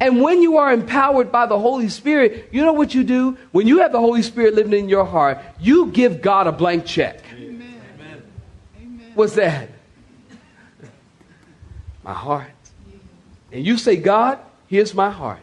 And 0.00 0.22
when 0.22 0.40
you 0.40 0.56
are 0.56 0.72
empowered 0.72 1.30
by 1.30 1.44
the 1.44 1.58
Holy 1.58 1.90
Spirit, 1.90 2.48
you 2.50 2.64
know 2.64 2.72
what 2.72 2.94
you 2.94 3.04
do? 3.04 3.36
When 3.52 3.66
you 3.66 3.80
have 3.80 3.92
the 3.92 4.00
Holy 4.00 4.22
Spirit 4.22 4.54
living 4.54 4.72
in 4.72 4.88
your 4.88 5.04
heart, 5.04 5.38
you 5.60 5.88
give 5.88 6.22
God 6.22 6.46
a 6.46 6.52
blank 6.52 6.86
check. 6.86 7.22
Amen. 7.34 7.80
What's 9.14 9.34
that? 9.34 9.68
My 12.02 12.14
heart. 12.14 12.50
And 13.52 13.64
you 13.64 13.76
say, 13.76 13.96
God, 13.96 14.38
here's 14.68 14.94
my 14.94 15.10
heart. 15.10 15.40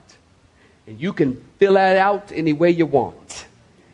And 0.87 0.99
you 0.99 1.13
can 1.13 1.43
fill 1.59 1.73
that 1.73 1.97
out 1.97 2.31
any 2.31 2.53
way 2.53 2.71
you 2.71 2.87
want. 2.87 3.45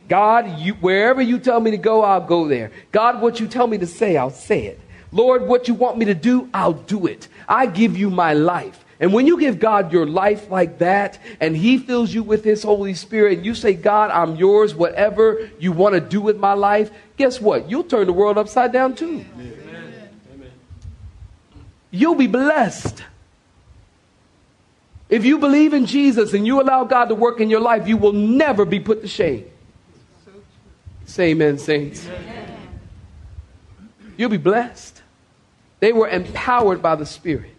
God, 0.07 0.59
you, 0.59 0.75
wherever 0.75 1.21
you 1.21 1.39
tell 1.39 1.59
me 1.59 1.71
to 1.71 1.77
go, 1.77 2.03
I'll 2.03 2.25
go 2.25 2.47
there. 2.47 2.71
God, 2.91 3.21
what 3.21 3.39
you 3.39 3.47
tell 3.47 3.67
me 3.67 3.77
to 3.79 3.87
say, 3.87 4.15
I'll 4.15 4.29
say 4.29 4.65
it. 4.67 4.79
Lord, 5.11 5.43
what 5.43 5.67
you 5.67 5.73
want 5.73 5.97
me 5.97 6.05
to 6.05 6.13
do, 6.13 6.49
I'll 6.53 6.73
do 6.73 7.07
it. 7.07 7.27
I 7.47 7.65
give 7.65 7.97
you 7.97 8.09
my 8.09 8.33
life. 8.33 8.82
And 9.03 9.11
when 9.11 9.27
you 9.27 9.37
give 9.37 9.59
God 9.59 9.91
your 9.91 10.05
life 10.05 10.49
like 10.49 10.77
that, 10.77 11.19
and 11.41 11.57
He 11.57 11.77
fills 11.77 12.13
you 12.13 12.23
with 12.23 12.45
His 12.45 12.63
Holy 12.63 12.93
Spirit, 12.93 13.39
and 13.39 13.45
you 13.45 13.53
say, 13.53 13.73
God, 13.73 14.11
I'm 14.11 14.37
yours, 14.37 14.73
whatever 14.73 15.51
you 15.59 15.73
want 15.73 15.95
to 15.95 15.99
do 15.99 16.21
with 16.21 16.37
my 16.37 16.53
life, 16.53 16.89
guess 17.17 17.41
what? 17.41 17.69
You'll 17.69 17.83
turn 17.83 18.07
the 18.07 18.13
world 18.13 18.37
upside 18.37 18.71
down 18.71 18.95
too. 18.95 19.25
Amen. 19.35 20.51
You'll 21.91 22.15
be 22.15 22.27
blessed. 22.27 23.03
If 25.09 25.25
you 25.25 25.37
believe 25.37 25.73
in 25.73 25.85
Jesus 25.85 26.33
and 26.33 26.47
you 26.47 26.61
allow 26.61 26.85
God 26.85 27.09
to 27.09 27.15
work 27.15 27.41
in 27.41 27.49
your 27.49 27.59
life, 27.59 27.85
you 27.89 27.97
will 27.97 28.13
never 28.13 28.63
be 28.63 28.79
put 28.79 29.01
to 29.01 29.09
shame. 29.09 29.45
Say 31.07 31.31
amen, 31.31 31.57
saints. 31.57 32.07
You'll 34.15 34.29
be 34.29 34.37
blessed. 34.37 35.01
They 35.81 35.91
were 35.91 36.07
empowered 36.07 36.81
by 36.81 36.95
the 36.95 37.05
Spirit. 37.05 37.49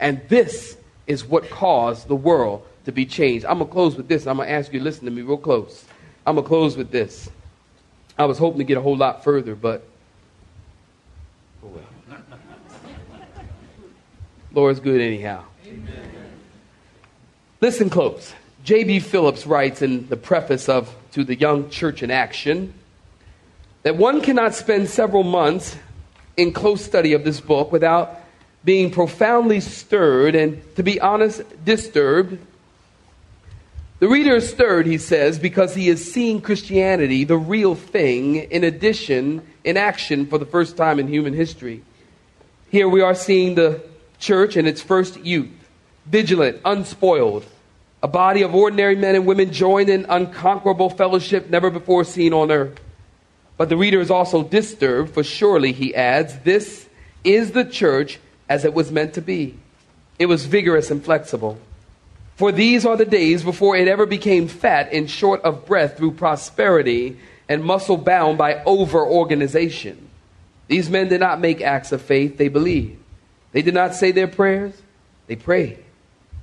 And 0.00 0.20
this 0.28 0.76
is 1.06 1.24
what 1.24 1.48
caused 1.50 2.08
the 2.08 2.16
world 2.16 2.66
to 2.84 2.92
be 2.92 3.06
changed. 3.06 3.44
I'm 3.44 3.58
going 3.58 3.68
to 3.68 3.72
close 3.72 3.96
with 3.96 4.08
this. 4.08 4.26
I'm 4.26 4.36
going 4.36 4.48
to 4.48 4.54
ask 4.54 4.72
you 4.72 4.78
to 4.78 4.84
listen 4.84 5.04
to 5.04 5.10
me 5.10 5.22
real 5.22 5.36
close. 5.36 5.84
I'm 6.26 6.34
going 6.36 6.44
to 6.44 6.48
close 6.48 6.76
with 6.76 6.90
this. 6.90 7.28
I 8.18 8.24
was 8.24 8.38
hoping 8.38 8.58
to 8.58 8.64
get 8.64 8.76
a 8.76 8.80
whole 8.80 8.96
lot 8.96 9.24
further, 9.24 9.54
but 9.54 9.84
oh 11.64 11.68
well. 11.68 12.18
Lord's 14.52 14.80
good 14.80 15.00
anyhow. 15.00 15.44
Amen. 15.66 16.10
Listen 17.60 17.90
close. 17.90 18.34
J.B. 18.64 19.00
Phillips 19.00 19.46
writes 19.46 19.82
in 19.82 20.08
the 20.08 20.16
preface 20.16 20.68
of 20.68 20.94
To 21.12 21.24
the 21.24 21.34
Young 21.34 21.70
Church 21.70 22.02
in 22.02 22.10
Action 22.10 22.74
that 23.82 23.96
one 23.96 24.20
cannot 24.20 24.54
spend 24.54 24.88
several 24.88 25.22
months 25.22 25.76
in 26.36 26.52
close 26.52 26.84
study 26.84 27.12
of 27.12 27.24
this 27.24 27.40
book 27.40 27.72
without 27.72 28.20
being 28.64 28.90
profoundly 28.90 29.60
stirred 29.60 30.34
and, 30.34 30.62
to 30.76 30.82
be 30.82 31.00
honest, 31.00 31.42
disturbed. 31.64 32.38
The 34.00 34.08
reader 34.08 34.36
is 34.36 34.48
stirred, 34.48 34.86
he 34.86 34.98
says, 34.98 35.38
because 35.38 35.74
he 35.74 35.88
is 35.88 36.12
seeing 36.12 36.40
Christianity, 36.40 37.24
the 37.24 37.36
real 37.36 37.74
thing, 37.74 38.36
in 38.36 38.64
addition, 38.64 39.42
in 39.64 39.76
action 39.76 40.26
for 40.26 40.38
the 40.38 40.46
first 40.46 40.76
time 40.76 40.98
in 41.00 41.08
human 41.08 41.34
history. 41.34 41.82
Here 42.70 42.88
we 42.88 43.00
are 43.00 43.14
seeing 43.14 43.54
the 43.54 43.82
church 44.18 44.56
in 44.56 44.66
its 44.66 44.82
first 44.82 45.18
youth, 45.24 45.50
vigilant, 46.06 46.60
unspoiled, 46.64 47.44
a 48.02 48.08
body 48.08 48.42
of 48.42 48.54
ordinary 48.54 48.94
men 48.94 49.16
and 49.16 49.26
women 49.26 49.52
joined 49.52 49.88
in 49.88 50.06
unconquerable 50.08 50.90
fellowship 50.90 51.50
never 51.50 51.70
before 51.70 52.04
seen 52.04 52.32
on 52.32 52.52
earth. 52.52 52.78
But 53.56 53.68
the 53.68 53.76
reader 53.76 54.00
is 54.00 54.10
also 54.10 54.44
disturbed, 54.44 55.12
for 55.12 55.24
surely, 55.24 55.72
he 55.72 55.94
adds, 55.94 56.38
this 56.40 56.88
is 57.24 57.50
the 57.50 57.64
church 57.64 58.20
as 58.48 58.64
it 58.64 58.74
was 58.74 58.90
meant 58.90 59.14
to 59.14 59.22
be. 59.22 59.56
It 60.18 60.26
was 60.26 60.46
vigorous 60.46 60.90
and 60.90 61.04
flexible. 61.04 61.58
For 62.36 62.52
these 62.52 62.86
are 62.86 62.96
the 62.96 63.04
days 63.04 63.42
before 63.42 63.76
it 63.76 63.88
ever 63.88 64.06
became 64.06 64.46
fat 64.46 64.92
and 64.92 65.10
short 65.10 65.42
of 65.42 65.66
breath 65.66 65.96
through 65.96 66.12
prosperity 66.12 67.18
and 67.48 67.64
muscle 67.64 67.96
bound 67.96 68.38
by 68.38 68.62
over 68.64 69.04
organization. 69.04 70.08
These 70.68 70.90
men 70.90 71.08
did 71.08 71.20
not 71.20 71.40
make 71.40 71.60
acts 71.60 71.92
of 71.92 72.02
faith, 72.02 72.36
they 72.36 72.48
believed. 72.48 72.96
They 73.52 73.62
did 73.62 73.74
not 73.74 73.94
say 73.94 74.12
their 74.12 74.28
prayers, 74.28 74.80
they 75.26 75.36
prayed. 75.36 75.82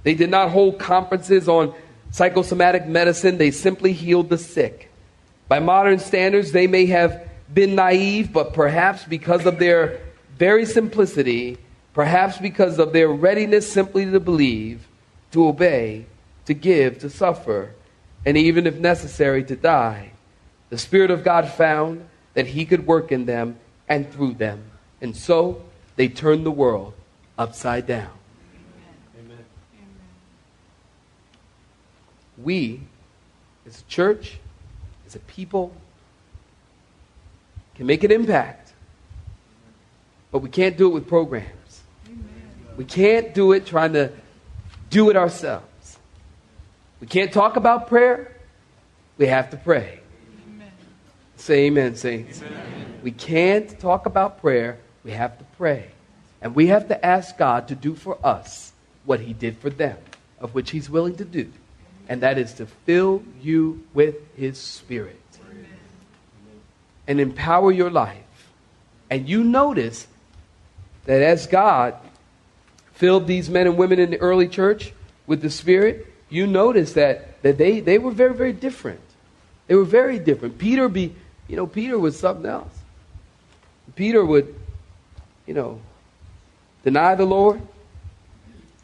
They 0.04 0.16
did 0.16 0.30
not 0.30 0.50
hold 0.50 0.80
conferences 0.80 1.48
on 1.48 1.74
psychosomatic 2.12 2.88
medicine, 2.88 3.38
they 3.38 3.52
simply 3.52 3.94
healed 3.94 4.30
the 4.30 4.38
sick. 4.38 4.92
By 5.48 5.60
modern 5.60 6.00
standards, 6.00 6.52
they 6.52 6.68
may 6.68 6.88
have 6.88 7.30
been 7.54 7.76
naive, 7.76 8.34
but 8.34 8.54
perhaps 8.54 9.04
because 9.04 9.46
of 9.46 9.60
their 9.60 10.02
very 10.38 10.66
simplicity, 10.66 11.58
perhaps 11.96 12.38
because 12.38 12.78
of 12.78 12.92
their 12.92 13.08
readiness 13.08 13.72
simply 13.72 14.06
to 14.06 14.20
believe, 14.20 14.86
to 15.32 15.48
obey, 15.48 16.06
to 16.46 16.54
give, 16.54 17.00
to 17.00 17.10
suffer, 17.10 17.74
and 18.26 18.38
even 18.38 18.68
if 18.68 18.76
necessary, 18.76 19.44
to 19.46 19.56
die. 19.56 20.12
The 20.70 20.78
Spirit 20.78 21.10
of 21.10 21.24
God 21.24 21.50
found 21.50 22.08
that 22.34 22.48
He 22.48 22.66
could 22.66 22.86
work 22.86 23.14
in 23.14 23.26
them 23.26 23.58
and 23.88 24.12
through 24.12 24.34
them. 24.34 24.72
And 25.00 25.16
so 25.16 25.64
they 25.96 26.10
turned 26.10 26.46
the 26.46 26.52
world 26.52 26.94
upside 27.38 27.88
down. 27.88 28.12
We, 32.38 32.82
as 33.66 33.80
a 33.80 33.84
church, 33.86 34.38
as 35.08 35.16
a 35.16 35.20
people, 35.20 35.74
can 37.76 37.86
make 37.86 38.04
an 38.04 38.12
impact, 38.12 38.74
but 40.32 40.40
we 40.40 40.50
can't 40.50 40.76
do 40.76 40.88
it 40.88 40.94
with 40.94 41.08
programs. 41.08 41.65
We 42.78 42.86
can't 42.86 43.34
do 43.34 43.54
it 43.54 43.66
trying 43.66 43.94
to 43.94 44.12
do 44.90 45.10
it 45.10 45.16
ourselves. 45.16 45.98
We 47.00 47.08
can't 47.08 47.32
talk 47.32 47.56
about 47.56 47.88
prayer. 47.88 48.36
We 49.18 49.28
have 49.28 49.50
to 49.52 49.58
pray. 49.58 50.00
Amen. 50.48 50.72
Say 51.38 51.66
amen, 51.66 51.96
saints. 51.96 52.42
Amen. 52.42 53.00
We 53.04 53.12
can't 53.12 53.80
talk 53.80 54.06
about 54.06 54.42
prayer. 54.42 54.80
We 55.04 55.12
have 55.12 55.38
to 55.38 55.46
pray. 55.58 55.90
And 56.42 56.56
we 56.56 56.68
have 56.68 56.88
to 56.90 57.06
ask 57.06 57.38
God 57.38 57.68
to 57.70 57.76
do 57.76 57.96
for 57.96 58.18
us 58.26 58.74
what 59.06 59.20
He 59.20 59.34
did 59.34 59.58
for 59.60 59.70
them, 59.70 59.98
of 60.40 60.54
which 60.54 60.72
He's 60.72 60.90
willing 60.90 61.16
to 61.18 61.26
do. 61.26 61.52
And 62.10 62.22
that 62.22 62.38
is 62.38 62.54
to 62.56 62.66
fill 62.66 63.24
you 63.42 63.84
with 63.94 64.16
His 64.36 64.58
Spirit 64.58 65.22
Amen. 65.50 65.66
and 67.08 67.20
empower 67.20 67.72
your 67.72 67.90
life. 67.90 68.18
And 69.10 69.30
you 69.30 69.44
notice 69.44 70.08
that 71.06 71.22
as 71.22 71.48
God 71.48 71.96
filled 72.96 73.28
these 73.28 73.50
men 73.50 73.68
and 73.68 73.78
women 73.78 74.00
in 74.00 74.10
the 74.10 74.18
early 74.18 74.48
church 74.48 74.94
with 75.28 75.42
the 75.42 75.50
Spirit, 75.50 76.12
you 76.30 76.48
notice 76.48 76.94
that, 76.94 77.42
that 77.44 77.58
they, 77.58 77.80
they 77.80 77.98
were 77.98 78.12
very, 78.12 78.34
very 78.34 78.54
different. 78.54 79.02
They 79.68 79.76
were 79.76 79.86
very 79.86 80.18
different. 80.18 80.58
Peter 80.58 80.90
be, 80.90 81.14
you 81.48 81.56
know, 81.56 81.68
Peter 81.68 82.00
was 82.00 82.18
something 82.18 82.46
else. 82.46 82.74
Peter 83.96 84.26
would, 84.26 84.56
you 85.46 85.54
know, 85.54 85.80
deny 86.84 87.16
the 87.16 87.26
Lord. 87.26 87.62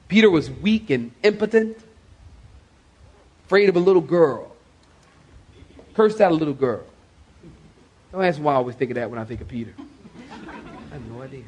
Peter 0.08 0.30
was 0.30 0.50
weak 0.50 0.90
and 0.90 1.12
impotent. 1.24 1.78
afraid 3.46 3.70
of 3.70 3.76
a 3.76 3.80
little 3.80 4.02
girl. 4.02 4.52
Cursed 5.94 6.22
out 6.22 6.32
a 6.32 6.36
little 6.36 6.54
girl. 6.54 6.84
Don't 8.12 8.24
ask 8.24 8.40
why 8.40 8.54
I 8.54 8.56
always 8.56 8.76
think 8.76 8.92
of 8.92 8.96
that 8.96 9.10
when 9.10 9.20
I 9.20 9.26
think 9.26 9.42
of 9.42 9.48
Peter. 9.48 9.74
I 10.32 10.94
have 10.94 11.06
no 11.10 11.22
idea. 11.22 11.44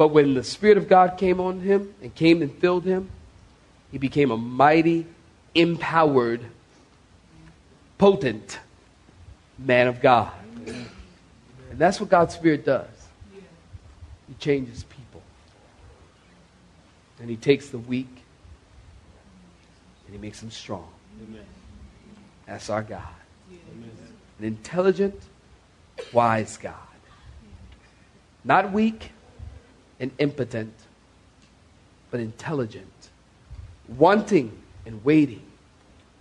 But 0.00 0.12
when 0.12 0.32
the 0.32 0.42
Spirit 0.42 0.78
of 0.78 0.88
God 0.88 1.18
came 1.18 1.40
on 1.40 1.60
him 1.60 1.94
and 2.00 2.14
came 2.14 2.40
and 2.40 2.50
filled 2.50 2.86
him, 2.86 3.10
he 3.92 3.98
became 3.98 4.30
a 4.30 4.36
mighty, 4.38 5.06
empowered, 5.54 6.40
potent 7.98 8.60
man 9.58 9.88
of 9.88 10.00
God. 10.00 10.32
And 10.64 11.78
that's 11.78 12.00
what 12.00 12.08
God's 12.08 12.32
Spirit 12.32 12.64
does. 12.64 12.88
He 14.26 14.32
changes 14.38 14.84
people. 14.84 15.20
And 17.20 17.28
he 17.28 17.36
takes 17.36 17.68
the 17.68 17.76
weak 17.76 18.24
and 20.06 20.14
he 20.14 20.18
makes 20.18 20.40
them 20.40 20.50
strong. 20.50 20.88
That's 22.46 22.70
our 22.70 22.82
God. 22.82 23.02
An 24.38 24.46
intelligent, 24.46 25.20
wise 26.10 26.56
God. 26.56 26.72
Not 28.42 28.72
weak 28.72 29.12
and 30.00 30.10
impotent, 30.18 30.74
but 32.10 32.18
intelligent, 32.18 33.10
wanting 33.86 34.50
and 34.86 35.04
waiting 35.04 35.42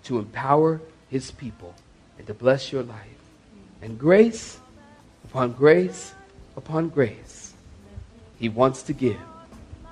to 0.04 0.20
empower 0.20 0.82
his 1.10 1.32
people 1.32 1.74
and 2.18 2.28
to 2.28 2.34
bless 2.34 2.72
your 2.72 2.84
life. 2.84 3.06
And 3.82 3.98
grace 3.98 4.60
upon 5.24 5.54
grace 5.54 6.14
upon 6.58 6.90
grace, 6.90 7.54
he 8.38 8.50
wants 8.50 8.84
to 8.84 8.94
give 8.94 9.20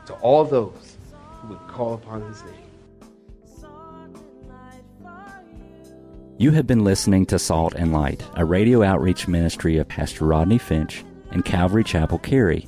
to 0.06 0.13
all 0.15 0.43
those 0.43 0.97
who 1.41 1.50
would 1.50 1.67
call 1.67 1.93
upon 1.93 2.21
his 2.23 2.43
name. 2.43 2.54
You 6.39 6.52
have 6.52 6.67
been 6.67 6.84
listening 6.84 7.26
to 7.28 7.39
Salt 7.39 7.73
and 7.73 7.91
Light, 7.91 8.23
a 8.36 8.45
radio 8.45 8.84
outreach 8.84 9.28
ministry 9.28 9.78
of 9.78 9.88
Pastor 9.88 10.26
Rodney 10.26 10.60
Finch 10.60 11.04
and 11.32 11.43
Calvary 11.43 11.84
Chapel 11.84 12.19
Cary, 12.19 12.67